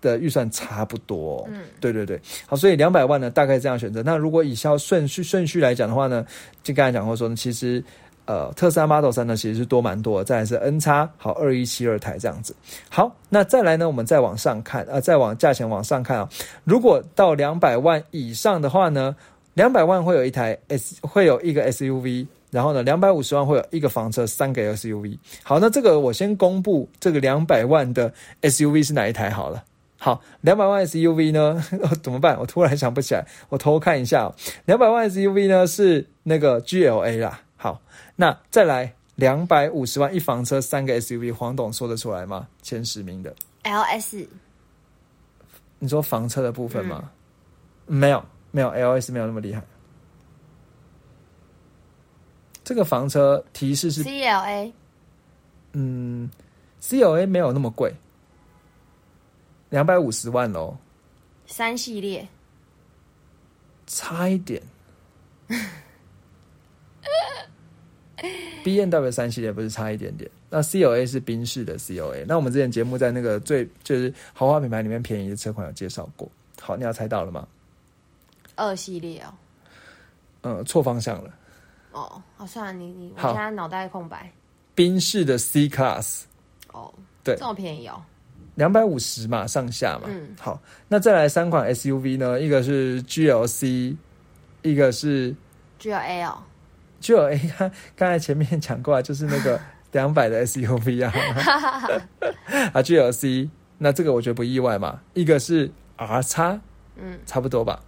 [0.00, 1.48] 的预算差不多。
[1.52, 4.02] 嗯，对对对，好，所以两百万呢，大概这样选择。
[4.02, 6.26] 那如果以销顺序顺序来讲的话呢，
[6.64, 7.80] 就刚才讲过说呢，其实。
[8.28, 10.22] 呃，特斯拉 Model 三呢，其实是多蛮多。
[10.22, 12.54] 再来是 N 叉，好，二一七二台这样子。
[12.90, 16.28] 好，那再来呢，我们再往上看，呃，再往价钱往上看啊。
[16.62, 19.16] 如果到两百万以上的话呢，
[19.54, 25.16] 两百万会有一台 S，会有一个 SUV，然后呢，两百五十万会有一个房车，三个 SUV。
[25.42, 28.12] 好，那这个我先公布这个两百万的
[28.42, 29.64] SUV 是哪一台好了。
[29.96, 31.64] 好，两百万 SUV 呢，
[32.04, 32.38] 怎么办？
[32.38, 34.30] 我突然想不起来，我偷看一下，
[34.66, 37.40] 两百万 SUV 呢是那个 GLA 啦。
[37.58, 37.78] 好。
[38.16, 42.48] 那再来两百五十万一房车三个 SUV，黄董说得出来吗？
[42.62, 44.26] 前十名的 LS，
[45.78, 47.10] 你说房车的部分吗？
[47.86, 49.62] 没有，没有 LS 没有那么厉害。
[52.64, 54.72] 这个房车提示是 CLA，
[55.72, 56.30] 嗯
[56.82, 57.94] ，CLA 没有那么贵，
[59.70, 60.76] 两百五十万喽。
[61.46, 62.28] 三系列，
[63.86, 64.62] 差一点。
[68.64, 70.30] B N W 三系列不是差一点点？
[70.50, 72.24] 那 C O A 是宾士的 C O A。
[72.26, 76.30] 那我们之前节目在那个最就是豪华品牌里面便宜的车款有介绍过。
[76.60, 77.46] 好，你要猜到了吗？
[78.56, 79.32] 二系列哦。
[80.42, 81.34] 嗯，错方向了。
[81.92, 84.30] 哦，好，算了，你你我现在脑袋空白。
[84.74, 86.22] 宾士的 C Class。
[86.72, 88.02] 哦，对，这么便宜哦。
[88.54, 90.08] 两百五十嘛，上下嘛。
[90.08, 92.40] 嗯，好，那再来三款 S U V 呢？
[92.40, 93.96] 一个是 G L C，
[94.62, 95.34] 一个是
[95.78, 96.42] G L A 哦。
[97.00, 97.40] 就有 A，
[97.96, 99.60] 刚才前面讲过啊，就是那个
[99.92, 101.12] 两百的 SUV 啊，
[102.74, 103.48] 啊 GLC
[103.78, 105.00] 那这个我觉得不意外嘛。
[105.14, 106.58] 一个是 R 叉，
[106.96, 107.80] 嗯，差不多吧。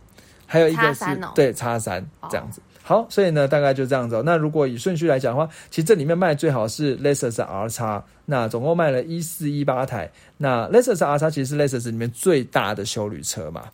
[0.47, 2.61] 还有一个是 X3 哦对叉三这样子。
[2.83, 4.23] 好，所以呢，大概就这样子、哦。
[4.25, 10.11] 那如果以顺序来讲的话，其实这里面卖最好是 Lexus R 叉，那总共卖了一四一八台。
[10.39, 13.65] 那 Lexus R 叉其实是 Lexus 里面最大的修旅车嘛，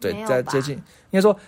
[0.00, 0.82] 对在接近应
[1.12, 1.38] 该说。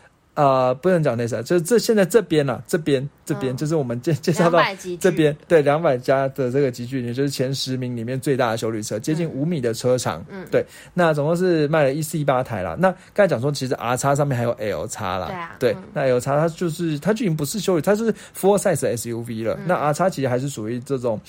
[0.40, 3.56] 呃，不能讲 Lexus，就是这现在这边了、这边这边、嗯。
[3.58, 4.58] 就是我们介介绍到
[4.98, 10.46] 这边对两百家的这个集聚，也就是前十名里面最大的修旅车，接近五米的车长，嗯。
[10.50, 10.64] 对，
[10.94, 12.74] 那总共是卖了一四一八台啦。
[12.78, 19.58] 那刚才讲说，其实 R 叉上面还有 L 叉啦，对啊对嗯，那 L 叉它就是它就已经不是修旅，它是 full size SUV 嗯了。
[19.66, 21.20] 那 R 叉其实还是属于这种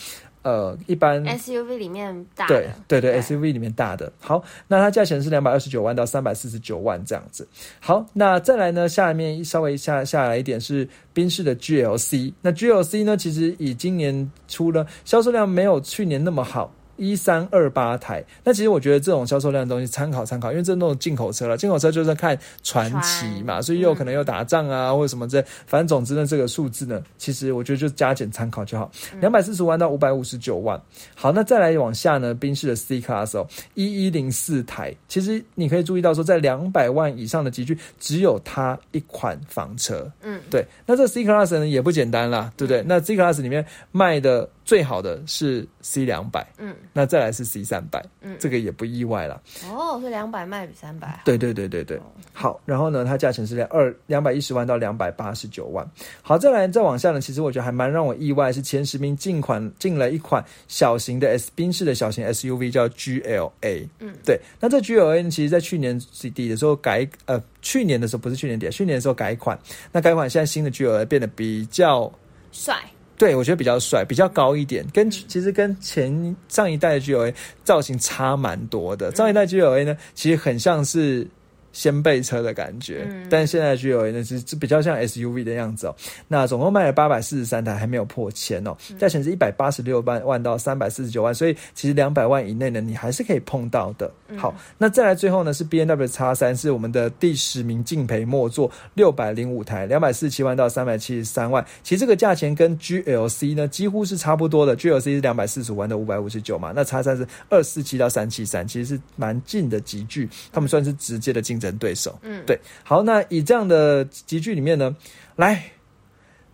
[0.43, 4.11] 呃一般 SUV 里面大对的，对对对 SUV 里面大的。
[4.19, 7.47] 好，那它价钱是两百二十九万到三百四十九万这样子。
[7.79, 12.33] 好，那再来呢，下面稍微下下来一点是宾士的 GLC。
[12.41, 16.73] 那 GLC 呢，其实以今年出了销售量没有去年那么好。
[16.97, 28.91] 一三二八台，那其实我觉得这种销售量的东西参考参考，因为这那种进口车了，进口车就是看传奇嘛，所以又有可能有打仗啊、或者什么这，反正总之呢，这个数字呢，其实我觉得就加减参考就好。
[29.19, 30.81] 两百四十万到五百五十九万，
[31.15, 42.83] 好，那再来往下呢，宾士的 C Class 哦，一一零四台，其实你可以注意到说，在两百万以上的集聚，只有它一款房车，嗯，对，那这 C Class 呢也不简单啦，对不对？
[42.85, 49.41] 那 C Class 里面卖的最好的是 C 两百，嗯，那再来是 C 三百，嗯这个也不意外了。
[49.69, 51.99] 哦，是两百卖比三百好，对对对对对，
[52.32, 55.86] 好，然后呢，它价钱是两二两百一十万到两百八十九万。
[56.22, 63.86] 好，再来再往下呢，其实我觉得还蛮让我意外，是前十名进款进了一款小型的 S 宾士的小型 SUV 叫 GLA。
[63.99, 65.99] 嗯，对，那这 GLA 呢，其实在去年
[66.34, 69.59] 底的时候改呃，去年的时候不是去年底，去年的时候改款，
[69.91, 72.09] 那改款现在新的 GLA 变得比较。
[72.53, 72.76] 帅，
[73.22, 77.32] 对，我觉得比较帅，比较高一点，跟其实跟前上一代的 GLA
[77.63, 79.13] 造型差蛮多的。
[79.15, 81.28] 上一代 GLA 呢，其实很像是
[81.74, 85.95] 掀背车的感觉，嗯但现在的 GLA 呢，是比较像 SUV 的样子哦。
[86.28, 94.11] 那总共卖了八百四十三台，还没有破千哦，价钱是一百八十六万万到三百四十九万，所以其实两百万以内呢，你还是可以碰到的。
[94.38, 101.65] 好，那再来最后呢是 B N W 叉三，是我们的第十名敬陪末座，六百零五台，两百四十七万到三百七十三万。
[101.84, 112.18] 其实这个价钱跟 G L C 呢几乎是差不多的，G L C 是两百四十五万到五百五十九嘛，那叉三是二四七到三七三，其实是蛮近的集聚，他们算是直接的竞争对手。
[112.24, 114.95] 嗯，对，好，那以这样的集聚里面呢，
[115.36, 115.64] 来，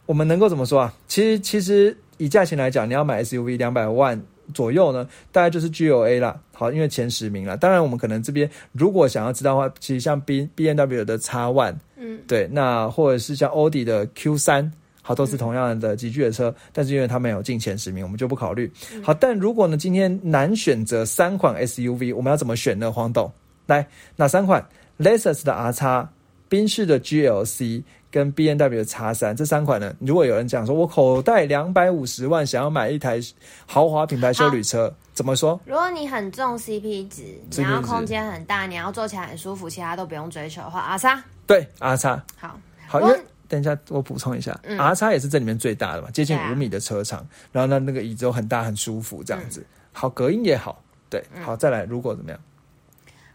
[0.05, 0.93] 我们能够怎么说啊？
[1.07, 4.21] 其实其实以价钱来讲，你要买 SUV 两百万
[4.53, 6.37] 左右呢，大概就是 G O A 啦。
[6.53, 7.55] 好，因为前十名了。
[7.55, 14.69] 当然，我们可能这边如果想要知道的话，其实像 B B N W 的 X One，嗯，对，那或者是像奥迪的 Q 三。
[15.01, 18.69] 好，都是同样的集聚的车，但是因为它没有进前十名，我们就不考虑。
[19.01, 22.91] 好，但如果呢，今天难选择三款 SUV，我们要怎么选呢？
[22.91, 23.31] 黄董，
[23.67, 23.87] 来
[24.17, 24.61] 哪三款
[24.99, 26.09] ？Lexus 的 R 叉、
[26.49, 29.93] 宾士的 GLC 跟 B N W 的 X 三这三款呢？
[29.99, 33.19] 如果有人讲说我口袋两百五十万，想要买一台
[33.65, 35.59] 豪华品牌修旅车，怎么说？
[35.65, 42.23] 如果你很重 CP 值，CP 值你要空间很大，你要坐起来很舒服，其他都不用追求的话，，R 叉对，R 叉。
[42.37, 49.65] 好，好，因为等一下我补充一下、嗯 r 叉也是这里面最大的嘛，接近五米的车长，然后呢那个椅子又很大很舒服，这样子。
[49.91, 50.81] 好，隔音也好。
[51.09, 52.39] 对，嗯好，再来，如果怎么样？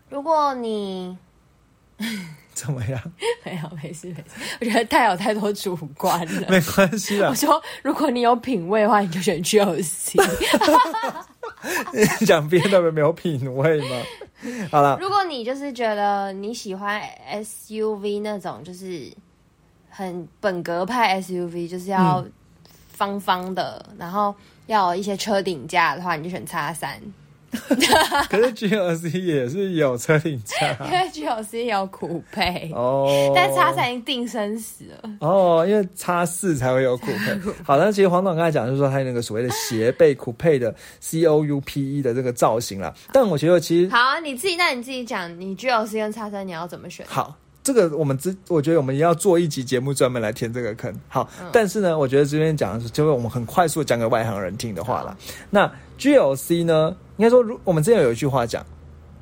[0.08, 1.16] 如果你
[2.54, 3.00] 怎么样？
[3.44, 4.22] 没有没事没事，
[4.60, 6.48] 我觉得太有太多主观了。
[6.50, 10.20] 没关系啦我，说，如果你有品味的话，你就选 GOC。
[12.26, 14.02] 讲 N W 没有品味吗？
[14.70, 17.00] 好了，如果你就是觉得你喜欢
[17.32, 19.10] SUV 那种，就是
[19.88, 22.32] 很本格派 SUV，就是要嗯
[22.90, 24.34] 方方的，然后
[24.66, 27.00] 要有一些车顶架的话，你就选叉三，
[28.30, 35.10] 可是 G L C 也是有车顶架因为 GLC 有酷配，哦，但叉三已经定生死了。
[35.20, 37.38] 哦，因为叉四才会有酷配。
[37.62, 42.92] 好，那其实黄总刚才讲就是说，它有那个所谓的斜背酷配的 C O U P E 的这个造型啦。
[43.12, 47.04] 但我觉得其实好啊，你自己那你自己讲，你 GLC 跟叉三你要怎么选？
[47.08, 50.92] 好，这个我们之，我觉得我们要做一集节目专门来填这个坑。
[51.08, 55.16] 好，但是呢，我觉得这边讲的是，就是我们很快速地讲给外行人听的话啦。
[55.48, 58.66] 那 GLC 呢，应该说，如我们之前有一句话讲，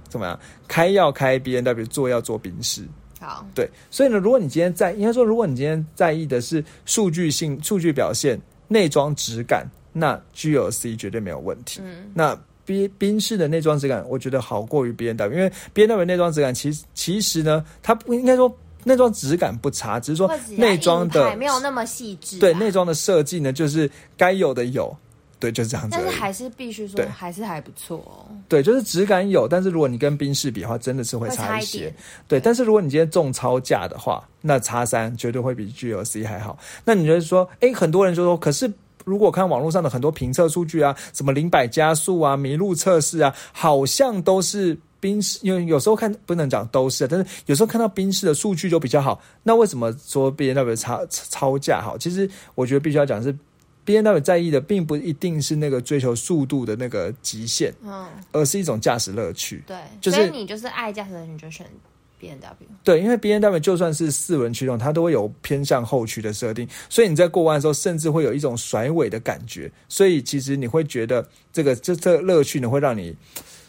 [0.09, 0.39] 怎么样？
[0.67, 2.83] 开要开 B N W，做要做宾士。
[3.21, 11.83] 好，对，所以呢，如果你今天在，应该说，如果你今天在意的是数据性、数据表现、内装质感，那 GLC 绝对没有问题。
[11.85, 12.35] 嗯，那
[12.71, 24.97] B 宾士的内装质感，我觉得好过于 B N W，因为 B N W 内装质感其实其实呢，它不应该说内装质感不差，只是说内装的没有那么细致啊，对内装的设计呢，就是该有的有，
[25.41, 25.97] 对，就是这样子。
[25.99, 28.31] 但是还是必须说还是还不错哦。
[28.49, 31.93] 对，就是质感有，但是如果你跟宾士比的话，真的是会会差一些。
[32.29, 36.57] 对，但是如果你今天重超价的话，那叉三绝对会比 GLC 还好。
[36.85, 38.73] 那你觉得说，诶，很多人就说，可是
[39.05, 44.79] 如果看网络上的很多评测数据啊，什么零百加速啊、麋鹿测试啊，好像都是。
[45.03, 49.19] 宾士，因为有时候看不能讲都是，但是有时候看到宾士的数据就比较好。
[49.43, 51.97] 那为什么说 B N W 超超价好？
[51.97, 53.35] 其实我觉得必须要讲是
[53.83, 59.65] B N W 在意的，并不一定是那个追求速度的那个极限，嗯，而是一种驾驶乐趣。
[59.67, 61.67] 对，就是所以你就是爱驾驶的，你就选
[62.21, 62.69] B N W。
[62.85, 69.71] 对，因为 B N W 就算是四轮驱动，它都会有偏向后驱的设定，所以你在过弯的时候，甚至会有一种甩尾的感觉。
[69.89, 73.17] 所以其实你会觉得这个这这乐趣呢，会让你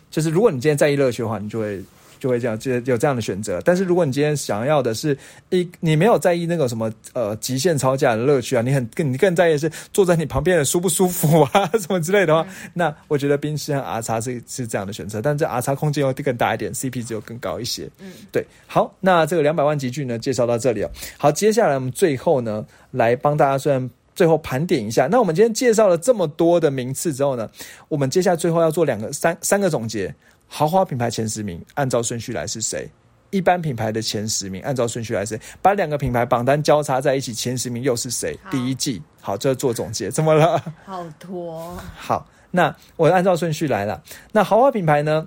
[0.10, 1.82] 就是如果你今天在意乐趣的话，你就会
[2.22, 3.60] 就会这样，就有这样的选择。
[3.66, 5.18] 但是如果你今天想要的是
[5.50, 17.90] 一，你没有在意那个什么呃极限超价的乐趣啊，你很更你更在意的是坐在你旁边的舒不舒服啊 什么之类的话，那我觉得宾士和 R 叉是是这样的选择，但这 R 叉空间又更大一点，CP 值又更高一些。
[17.98, 20.92] 嗯，对，好，那这个两百万集聚呢，介绍到这里哦。
[21.18, 25.08] 好，接下来我们最后呢，来帮大家虽然最后盘点一下。
[25.08, 27.50] 那我们今天介绍了这么多的名次之后呢，
[27.88, 30.14] 我们接下来最后要做两个三三个总结。
[30.54, 32.86] 豪华品牌前十名，按照顺序来是谁？
[33.30, 35.42] 一般品牌的前十名，按照顺序来是谁？
[35.62, 38.38] 把两个品牌榜单交叉在一起，前十名又是谁？
[38.52, 40.62] 第一季，好，这做总结，怎么了？
[40.86, 44.04] 好拖，好，那我按照顺序来了。
[44.34, 45.26] 那豪华品牌呢？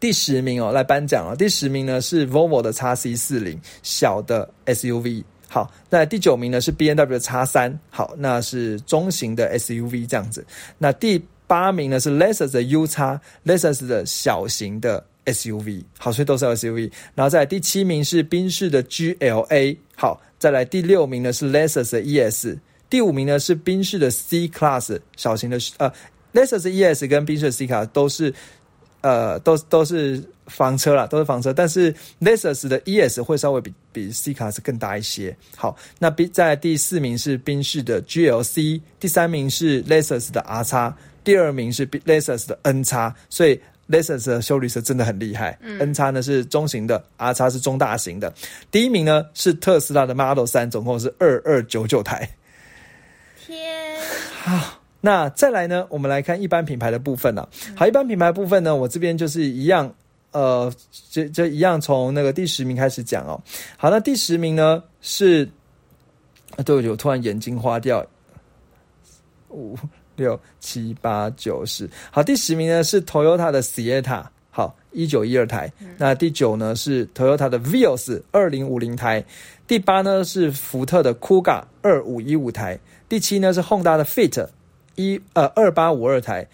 [0.00, 1.36] 第十名哦，来颁奖了。
[1.36, 5.22] 第十名呢是 Volvo 的 x C 四零小的 SUV。
[5.48, 10.44] 好，那第九名呢是 B N W 的 x 三，好，那是中型的 SUV 这样子。
[10.76, 16.90] 那第八名呢是 Lexus 的 U x Lexus 的小型的 SUV，好，所以都是 SUV。
[17.14, 22.56] 然后再来第七名是宾士的 GLA，好，再来第六名呢是 Lexus 的 ES，
[22.88, 25.92] 第五名呢是宾士的 C Class 小型的呃
[26.32, 28.32] Lexus ES 跟宾士的 C Class 都是
[29.00, 35.36] 呃都都是房车啦，都是房车，但是 Lexus 的 ES 会稍微比比 C Class 更大一些。
[35.56, 45.58] 好，那 B 在第四名是宾士的 GLC，第三名是 Lexus 的 R 叉，第二名是 Lexus 的 N 叉，所以 Lexus 的修理车真的很厉害。
[45.80, 48.32] N 叉呢是中型的，R 叉是中大型的。
[48.70, 52.30] 第一名呢是特斯拉的 Model 三，总共是二二九九台。
[53.44, 54.00] 天，
[55.00, 59.92] 那再来呢，我们来看一般品牌的部分呢、好，一般品牌部分呢，我这边就是一样，
[60.30, 60.72] 呃，
[61.10, 63.42] 这这一样从那个第十名开始讲哦。
[63.76, 65.48] 好，那第十名呢是，
[66.56, 68.06] 啊对我突然眼睛花掉，
[69.48, 69.76] 五
[70.16, 71.88] 六七八九十。
[72.10, 75.70] 好，第十名呢是 Toyota 的 Sienna，好，一九一二台。
[75.96, 79.24] 那第九呢是 Toyota 的 Vios 二零五零台。
[79.66, 82.78] 第八呢是福特的 Kuga 二五一五台。
[83.08, 84.48] 第七呢是 Honda 的 Fit
[84.94, 86.46] 一呃二八五二台。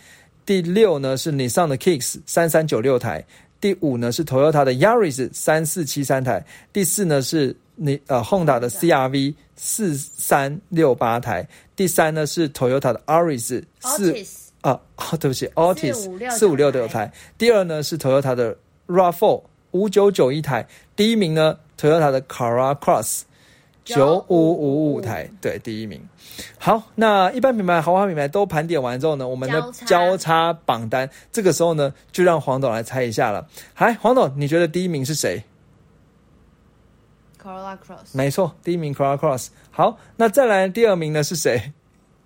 [0.44, 3.24] 第六呢是 Nissan 的 Kicks 三三九六台。
[3.60, 6.44] 第五呢是 Toyota 的 Yaris 三四七三台。
[6.72, 11.46] 第四呢是你呃 Honda 的 CRV 四三六八台。
[11.82, 14.14] 第三呢是 Toyota 的 Aris 四
[14.60, 14.80] 啊，哦
[15.18, 17.12] 对不起，Altis 4569四五六六台。
[17.36, 18.56] 第二呢是 Toyota 的
[18.86, 20.64] RAV4 五九九一台。
[20.94, 23.22] 第一名呢 Toyota 的 Corolla Cross
[23.84, 26.00] 九五五五台，对，第一名。
[26.56, 33.44] 好，那一般品牌、豪华品牌都盘点完之后呢，我们的交叉榜单，这个时候呢，就让黄董来猜一下了。
[33.74, 35.42] 嗨，黄董，你觉得第一名是谁？
[37.42, 39.48] Corolla Cross，没错，第一名 Corolla Cross。
[39.70, 41.72] 好，那再来第二名呢是谁？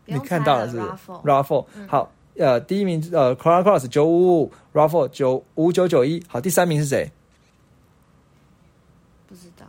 [0.04, 6.22] 你看到了是 Raffle Raffle，好，呃，第一名呃 Corolla Cross 九五五，Raffle 九五九九一。
[6.28, 7.10] 好，第三名是谁
[9.26, 9.66] 不知道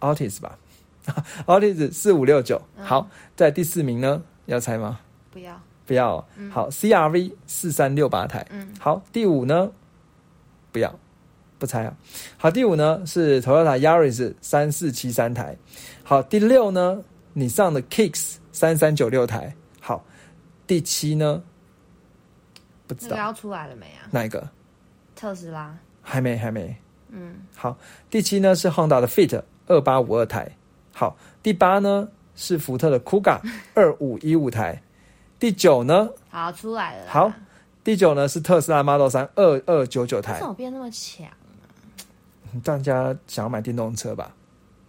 [0.00, 0.58] ，？Altis 吧，
[1.46, 2.60] Altis 四五六九。
[2.76, 5.00] 好，在第四名呢，要猜吗？
[5.30, 6.24] 不要，不要哦。
[6.50, 8.46] 好，CRV 四三六八台。
[8.50, 9.70] 嗯，好，第五呢，
[10.72, 10.94] 不要，
[11.58, 11.96] 不猜啊。
[12.36, 15.56] 好，第五呢是 Toyota Yaris 三四七三台。
[16.02, 17.02] 好，第六呢，
[17.32, 19.54] 你上的 Kicks 三三九六台。
[19.80, 20.04] 好，
[20.66, 21.42] 第七呢，
[22.86, 24.08] 不知道那个要出来了没啊？
[24.10, 24.48] 哪一个，
[25.14, 26.76] 特斯拉，还没，还没。
[27.10, 27.76] 嗯，好，
[28.10, 30.50] 第七呢是 Honda 的 Fit 二八五二台。
[30.92, 33.40] 好，第八呢是福特的 Kuga
[33.74, 34.80] 二五一五台。
[35.38, 37.32] 第九呢，好出来了，好
[37.84, 40.46] 第九呢是特斯拉 Model 三二二九九为台怎。
[40.46, 41.26] 么变那么强？
[42.62, 44.30] 大家想要买电动车吧？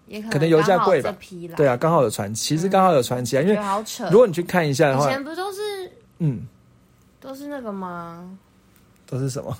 [0.08, 1.16] 也可能油价贵吧
[1.56, 3.42] 对啊，刚好有传奇，其实刚好有传奇啊。
[3.42, 4.10] 因觉为。
[4.10, 5.60] 如果你去看一下的话，以前不都是
[6.18, 6.48] 嗯，
[7.20, 8.28] 都是那个吗？
[9.06, 9.56] 都是什么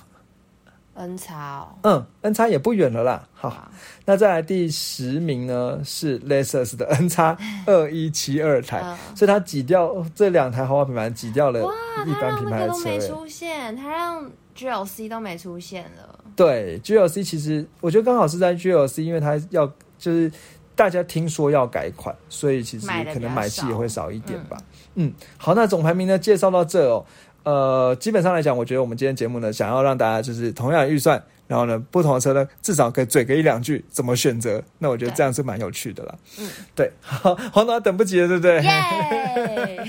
[0.94, 3.28] ？N 叉哦，嗯，N 叉也不远了啦。
[3.32, 3.70] 好，好
[4.04, 11.60] 那再来第十名呢是 Lexus 的 N 叉二一七二台，嗯所以它挤掉这两台豪华品牌，挤掉了，
[12.06, 13.08] 一般品牌的车、个都没欸。
[13.08, 16.18] 出现，它让 GLC 都没出现了。
[16.36, 19.66] 对，GLC 其实我觉得刚好是在 GLC，因为它要
[19.98, 20.30] 就是
[20.74, 24.56] 大家听说要改款，所以其实可能买气也少会少一点吧。
[24.94, 27.04] 嗯，好，那总排名呢介绍到这哦。
[27.42, 34.62] 呃，基本上来讲，我觉得我们今天节目呢，想要让大家就是同样的预算，然后呢，不同的车呢，至少可以嘴个一两句怎么选择。
[34.78, 36.14] 那我觉得对这样是蛮有趣的啦。
[36.38, 38.62] 嗯，对，好，黄导等不及了，对不对？
[38.62, 39.84] 耶！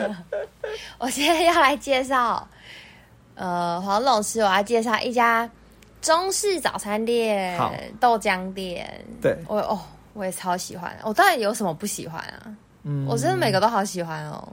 [0.98, 2.48] 我今天要来介绍，
[3.34, 5.48] 呃，黄老师，我要介绍一家
[6.00, 9.04] 中式早餐店好、豆浆店。
[9.20, 9.80] 对我哦，
[10.12, 10.96] 我也超喜欢。
[11.02, 12.56] 我到底有什么不喜欢啊？
[12.84, 14.46] 嗯我真的每个都好喜欢哦。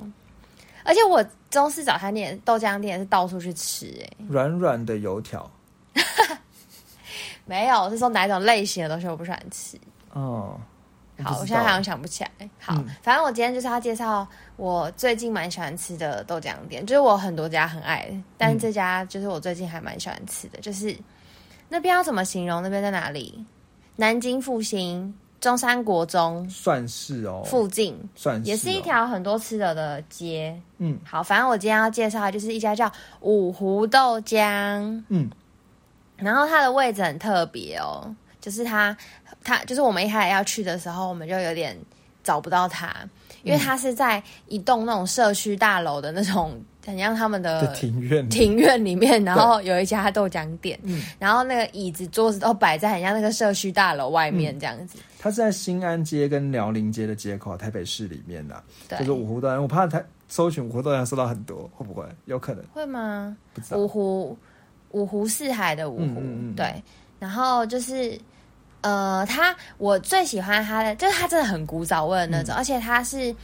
[0.84, 5.48] 而且我中式早餐店、豆浆店是到处去吃、欸，软软的油条
[7.46, 9.78] 没有，是说哪一种类型的东西我不喜欢吃。
[10.14, 10.60] 哦。
[11.24, 12.50] 好，我现在好像想不起来。
[12.60, 20.96] 好，嗯反正我今天就是要介绍我最近蛮喜欢吃的豆浆店，就是我很多家很爱，但是这家就是我最近还蛮喜欢吃的，就是
[21.70, 22.62] 那边要怎么形容？
[22.62, 23.46] 那边在哪里？
[23.96, 30.60] 南京复兴中山国中算是哦，附近，算是、哦、也是一条很多吃的的街。
[30.78, 34.40] 嗯好，反正我今天要介绍的就是一家叫五湖豆浆，
[35.10, 35.30] 嗯
[36.18, 38.96] 然后它的位置很特别哦，就是它
[39.44, 41.78] 它就是我们一开始要去的时候，我们就有点
[42.24, 42.96] 找不到他，
[43.44, 59.62] 因为他是在一栋那种社区大楼的那种，很像他们的的庭院里庭院里面，然后有一家豆浆店，嗯然后那个椅子桌子都摆在很像那个社区大楼外面这样子，它是在新安街跟辽宁街的街口，台北市里面的，对就是五湖豆浆。
[59.62, 62.04] 我怕它搜寻五湖豆浆搜到很多，会不会？
[62.26, 63.36] 有可能，会吗？
[63.54, 63.78] 不知道。
[63.78, 64.38] 五湖
[64.92, 66.22] 五湖四海的五湖，
[66.56, 66.82] 对，
[67.20, 68.18] 然后就是
[68.82, 73.36] 呃，它我最喜欢它的，就是它真的很古早味的那嗯种，而且它是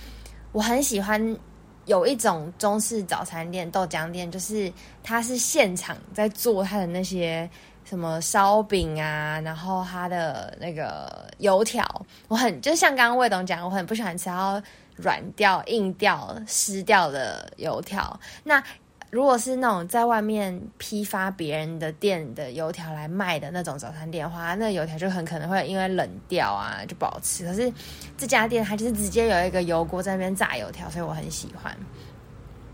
[0.52, 1.38] 我很喜欢
[1.86, 4.72] 有一种中式早餐店、豆浆店，就是
[5.04, 7.50] 它是现场在做它的那些。
[7.90, 11.86] 什么烧饼啊，然后它的那个油条，
[12.28, 14.62] 我很就像刚刚魏董讲，我很不喜欢吃它
[14.98, 18.20] 软掉、硬掉、湿掉的油条。
[18.44, 18.62] 那
[19.10, 27.46] 如果是那种在外面批发别人的店的油条来卖的那种早餐店的话，那油条就很可能会因为冷掉啊就不好吃。
[27.46, 27.72] 可是
[28.18, 31.76] 这家店它就是直接有一个油锅在那边炸油条，所以我很喜欢。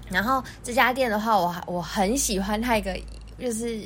[0.10, 3.00] 然后这家店的话，我我很喜欢它一个
[3.40, 3.82] 就是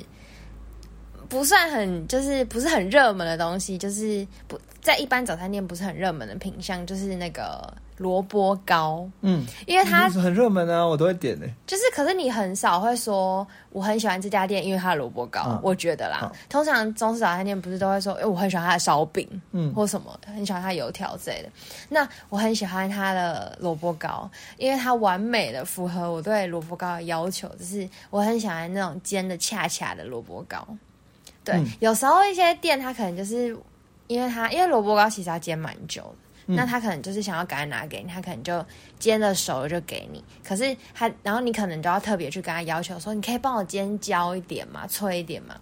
[1.27, 11.47] 不算很就是不是很热门的东西，就是不在一般早餐店不是很热门的品相，就是那个萝卜糕，嗯，因为它很热门啊，我都会点的。
[11.65, 15.41] 就是，可是你很少会说我很喜欢这家店，因为它的萝卜糕。
[15.47, 21.49] 嗯我觉得啦好，通常中式早餐店不是都会说，哎、我很喜欢它的烧饼，嗯或什么，很喜欢它的油条之类的。
[21.89, 30.65] 那我很喜欢它的萝卜糕，因为它完美的符合我对萝卜糕的要求，就是我很喜欢那种煎的恰恰的萝卜糕。
[31.43, 33.57] 对，嗯有时候一些店它可能就是
[34.05, 36.26] 因为它因为萝卜糕其实要煎蛮久的。
[36.47, 38.65] 嗯那他可能就是想要赶快拿给你，他可能就
[38.97, 40.23] 煎的熟了就给你。
[40.43, 45.59] 可是他，然后你可能就要特别去跟他要求说，你可以帮我煎焦一点嘛，脆一点嘛。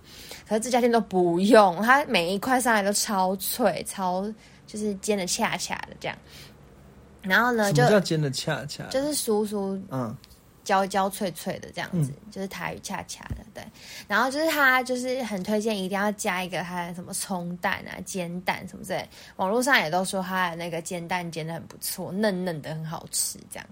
[0.48, 4.32] 可是这家店都不用，它每一块上来都超脆，超
[4.68, 6.16] 就是煎的恰恰的这样。
[7.24, 8.84] 然后呢，什就么叫煎的恰恰？
[8.86, 10.16] 就是酥酥嗯
[10.66, 13.64] 焦焦脆脆的这样子，就是台语恰恰的，对。
[14.08, 19.08] 然后就是他就是很推荐一定要加一个他的什么葱蛋啊、煎蛋什么之类，
[19.38, 23.66] 网络上也都说他的那个煎蛋煎的很不错，嫩嫩的很好吃，这样。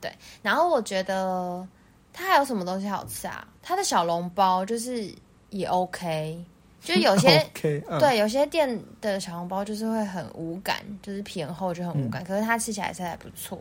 [0.00, 0.12] 对，
[0.42, 1.66] 然后我觉得
[2.12, 3.46] 他还有什么东西好吃啊？
[3.62, 5.08] 他的小笼包就是
[5.50, 6.44] 也 OK，
[6.80, 13.56] 就是有些 对，有些店的小笼包就是会很无感，就是皮很厚就很无嗯感，可是它吃起来是还不错。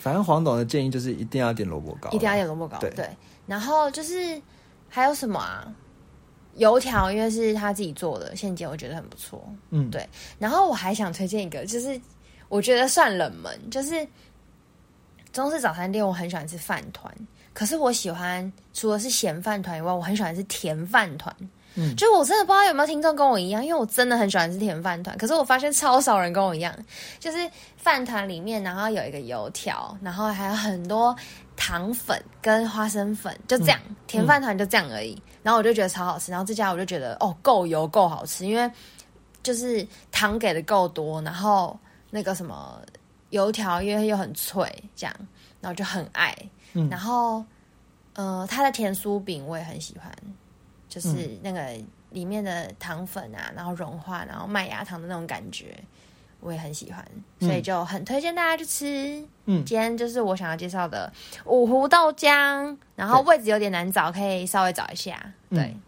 [0.00, 2.78] 反正黄董的建议就是一定要点萝卜糕，一定要点萝卜糕。
[2.78, 3.08] 对对，
[3.46, 4.40] 然后就是
[4.88, 5.66] 还有什么啊？
[6.54, 9.40] 油条，因为是他自己做的现煎，我觉得很不错。
[9.70, 10.08] 嗯，对
[10.40, 12.00] 然后我还想推荐一个，就是
[12.48, 14.04] 我觉得算冷门，就是
[15.32, 17.14] 中式早餐店，我很喜欢吃饭团。
[17.52, 21.32] 可是我喜欢除了是咸饭团以外，我很喜欢吃甜饭团。
[21.74, 25.16] 嗯就我真的不知道有没有听众跟我一样，因为我真的很喜欢吃甜饭团。
[25.16, 26.74] 可是我发现超少人跟我一样，
[27.20, 27.38] 就是
[27.76, 31.14] 饭团里面，然后有一个油条，然后还有很多
[31.56, 35.20] 糖粉跟花生粉，就这样，甜饭团就这样而已。
[35.42, 38.70] 然后我就觉得超好吃，然后这家我就觉得哦够油够好吃，因为
[39.42, 41.78] 就是糖给的够多，然后
[42.10, 42.80] 那个什么
[43.30, 44.66] 油条因为又很脆，
[44.96, 45.14] 这样，
[45.60, 46.36] 然后就很爱。
[46.74, 47.42] 嗯然后
[48.14, 50.12] 呃，它的甜酥饼我也很喜欢。
[50.98, 51.60] 就是那个
[52.10, 55.78] 里面的糖粉啊，然后融化，然后麦芽糖的那种感觉，
[56.40, 57.06] 我也很喜欢，
[57.38, 59.24] 所以就很推荐大家去吃。
[59.44, 59.64] 嗯。
[59.64, 61.12] 今天就是我想要介绍的
[61.44, 65.14] 五湖豆浆，然后位置有点难找，可以稍微找一下。
[65.50, 65.80] 对，嗯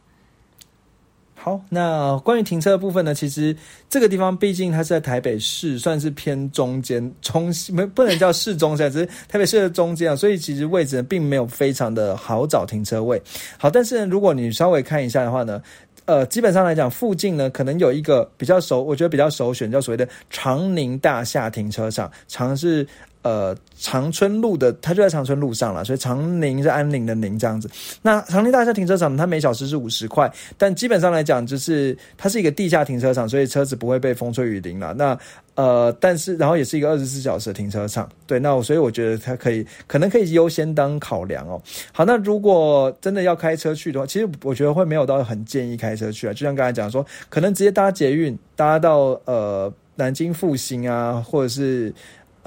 [1.43, 3.15] 好，那关于停车的部分呢？
[3.15, 3.57] 其实
[3.89, 13.21] 这个地方毕竟它是在台北市，算是偏中间中没不能叫市中心，只是台北市的中间啊，所以其实位置并没有非常的好找停车位。
[13.57, 15.63] 好，但是，如果你稍微看一下的话呢。
[16.07, 22.11] 呃，基本上来讲，附近呢可能有一个比较熟，我觉得比较首选，叫所谓的长宁大厦停车场。
[22.27, 22.85] 长是
[23.23, 27.69] 呃长春路的，它就在长春路上了，所以长宁是安宁的宁这样子。
[28.03, 34.95] 那长宁大厦停车场，它每小时是五十块，但基本上来讲，就是它是一个地下停车场，所以车子不会被风吹雨淋了。
[34.95, 35.19] 那
[35.55, 41.61] 呃，但是然后也是一个二十四小时的停车场，对，那我所以我觉得它可以，可能可以优先当考量哦。
[41.93, 51.93] 好，那如果真的要开车去的话，其实我觉得会没有到很建议开车去啊，就像刚才讲说，可能直接搭捷运搭到呃南京复兴啊，或者是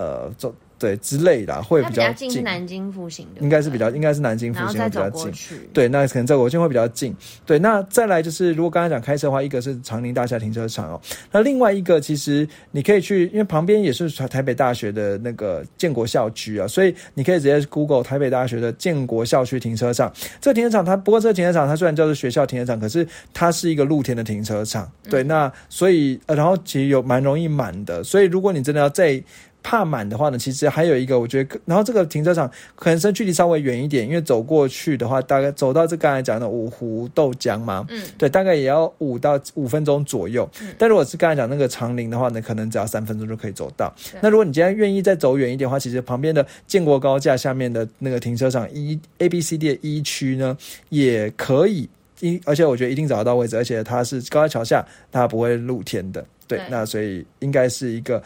[0.03, 0.53] 呃走。
[0.79, 2.29] 对之类的，会比较近。
[2.29, 5.31] 是南京复兴的，应该是比较，应该是南京复兴会比较近。
[5.71, 7.15] 对，那可能在国庆会比较近。
[7.45, 11.01] 对，那再来就是，如果刚才讲开车的话，一个是长宁大厦停车场哦，
[11.31, 20.11] 那另外一个其实你可以去，因为旁边也是台北大学的那个建国校区啊，所以你可以直接 Google 台北大学的建国校区停车场。
[20.41, 24.91] 这个停车场它不过这个停车场它虽然叫做学校停车场，可是它是一个露天的停车场。
[25.09, 29.23] 对，那所以呃，然后其实有蛮容易满的，所以如果你真的要在
[29.63, 40.47] 怕满的话呢，其实还有一个，我觉得，然后这个停车场可能是距离稍微远一点，因为走过去的话，大概走到这刚才讲的五湖豆浆嘛，嗯，对，大概也要五到五分钟左右。
[40.61, 43.91] 嗯，但如果是刚才讲那个长林的话呢，可能只要三分钟就可以走到。
[44.21, 50.57] 那如果你今天愿意再走远一点的话，其实旁边的建国高架下面的那个停车场一 A B C D 的一区呢，
[50.89, 51.89] 也可以
[52.19, 56.25] 一，而且我觉得一定找得到位置，而且它是高架桥下，它不会露天的。
[56.47, 58.21] 对，对那所以应该是一个。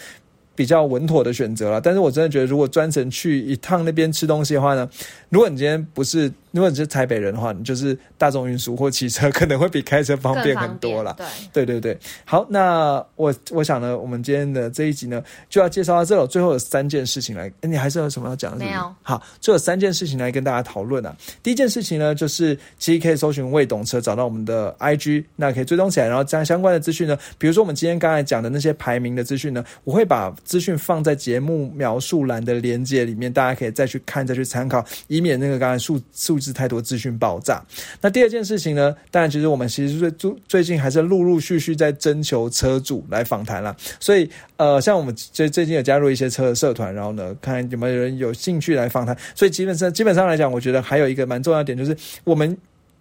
[0.58, 4.90] 比较稳妥的选择了，但是我真的觉得，如果专程去一趟那边吃东西的话呢，
[5.30, 11.16] 如果你今天不是，如果你是台北人的话，你就是大众运输或骑车，可能会比开车方便很多啦。
[11.18, 12.00] 对，对对对。
[12.26, 18.66] 好，那我我想呢，我们今天的这一集呢，就要介绍到这了，最后有三件事情来，你还是有什么要讲的？
[18.66, 18.94] 没有。
[19.02, 21.16] 好，就有三件事情来跟大家讨论啊。
[21.42, 30.28] 第一件事情呢，就是其实可以搜寻未懂车，找到我们的 IG，那可以追踪起来，然后将相关的资讯呢，比如说我们今天刚才讲的那些排名的资讯呢，我会把。
[30.44, 37.62] 资讯放在节目描述栏的连接里面，大家可以再去看、再去参考，以免那个刚才数数是太多资讯爆炸。
[38.02, 49.16] 那第二件事情呢，当然其实我们其实最最最近还是陆陆续续在征求车主来访谈了，所以呃，像我们最最近有加入一些车的社团，然后呢，看有没有人有兴趣来访谈。
[49.36, 52.58] 所以基本上基本上来讲，我觉得还有一个蛮重要的点就是我们。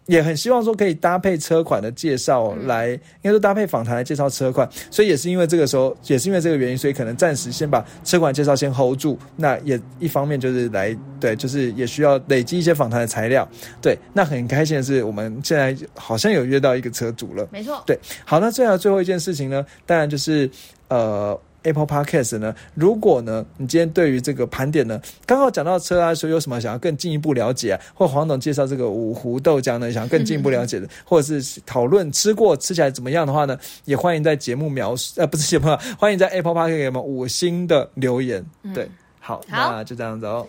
[0.07, 9.19] 也很希望说可以搭配车款的介绍来，应该说搭配访谈来介绍车款，所以也是因为这个时候，也是因为这个原因，所以可能暂时先把车款介绍先 hold 住。
[9.37, 13.49] 那也一方面就是来，对，就是也需要累积一些访谈的材料。
[13.83, 17.47] 对，那很开心的是，我们现在好像有约到一个车主了。
[17.51, 17.83] 没错。
[17.87, 20.51] 对，好，那最后最后一件事情呢，当然就是
[20.89, 21.39] 呃。
[21.67, 22.55] Apple Podcast 呢？
[22.75, 38.45] 如果呢，你今天对于这个盘点呢，刚好讲到车啊，说有什么想要更进一步了解啊，或黄总介绍这个五湖豆浆呢，想要更进一步了解的， 或者是讨论吃过吃起来怎么样的话呢，也欢迎在节目描述，呃，不是节目， 欢迎在 Apple Podcast 给我们五星的留言。
[38.73, 38.89] 对，
[39.21, 40.47] 好，那就这样子哦。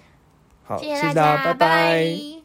[0.64, 2.37] 好，谢谢大家，拜拜拜。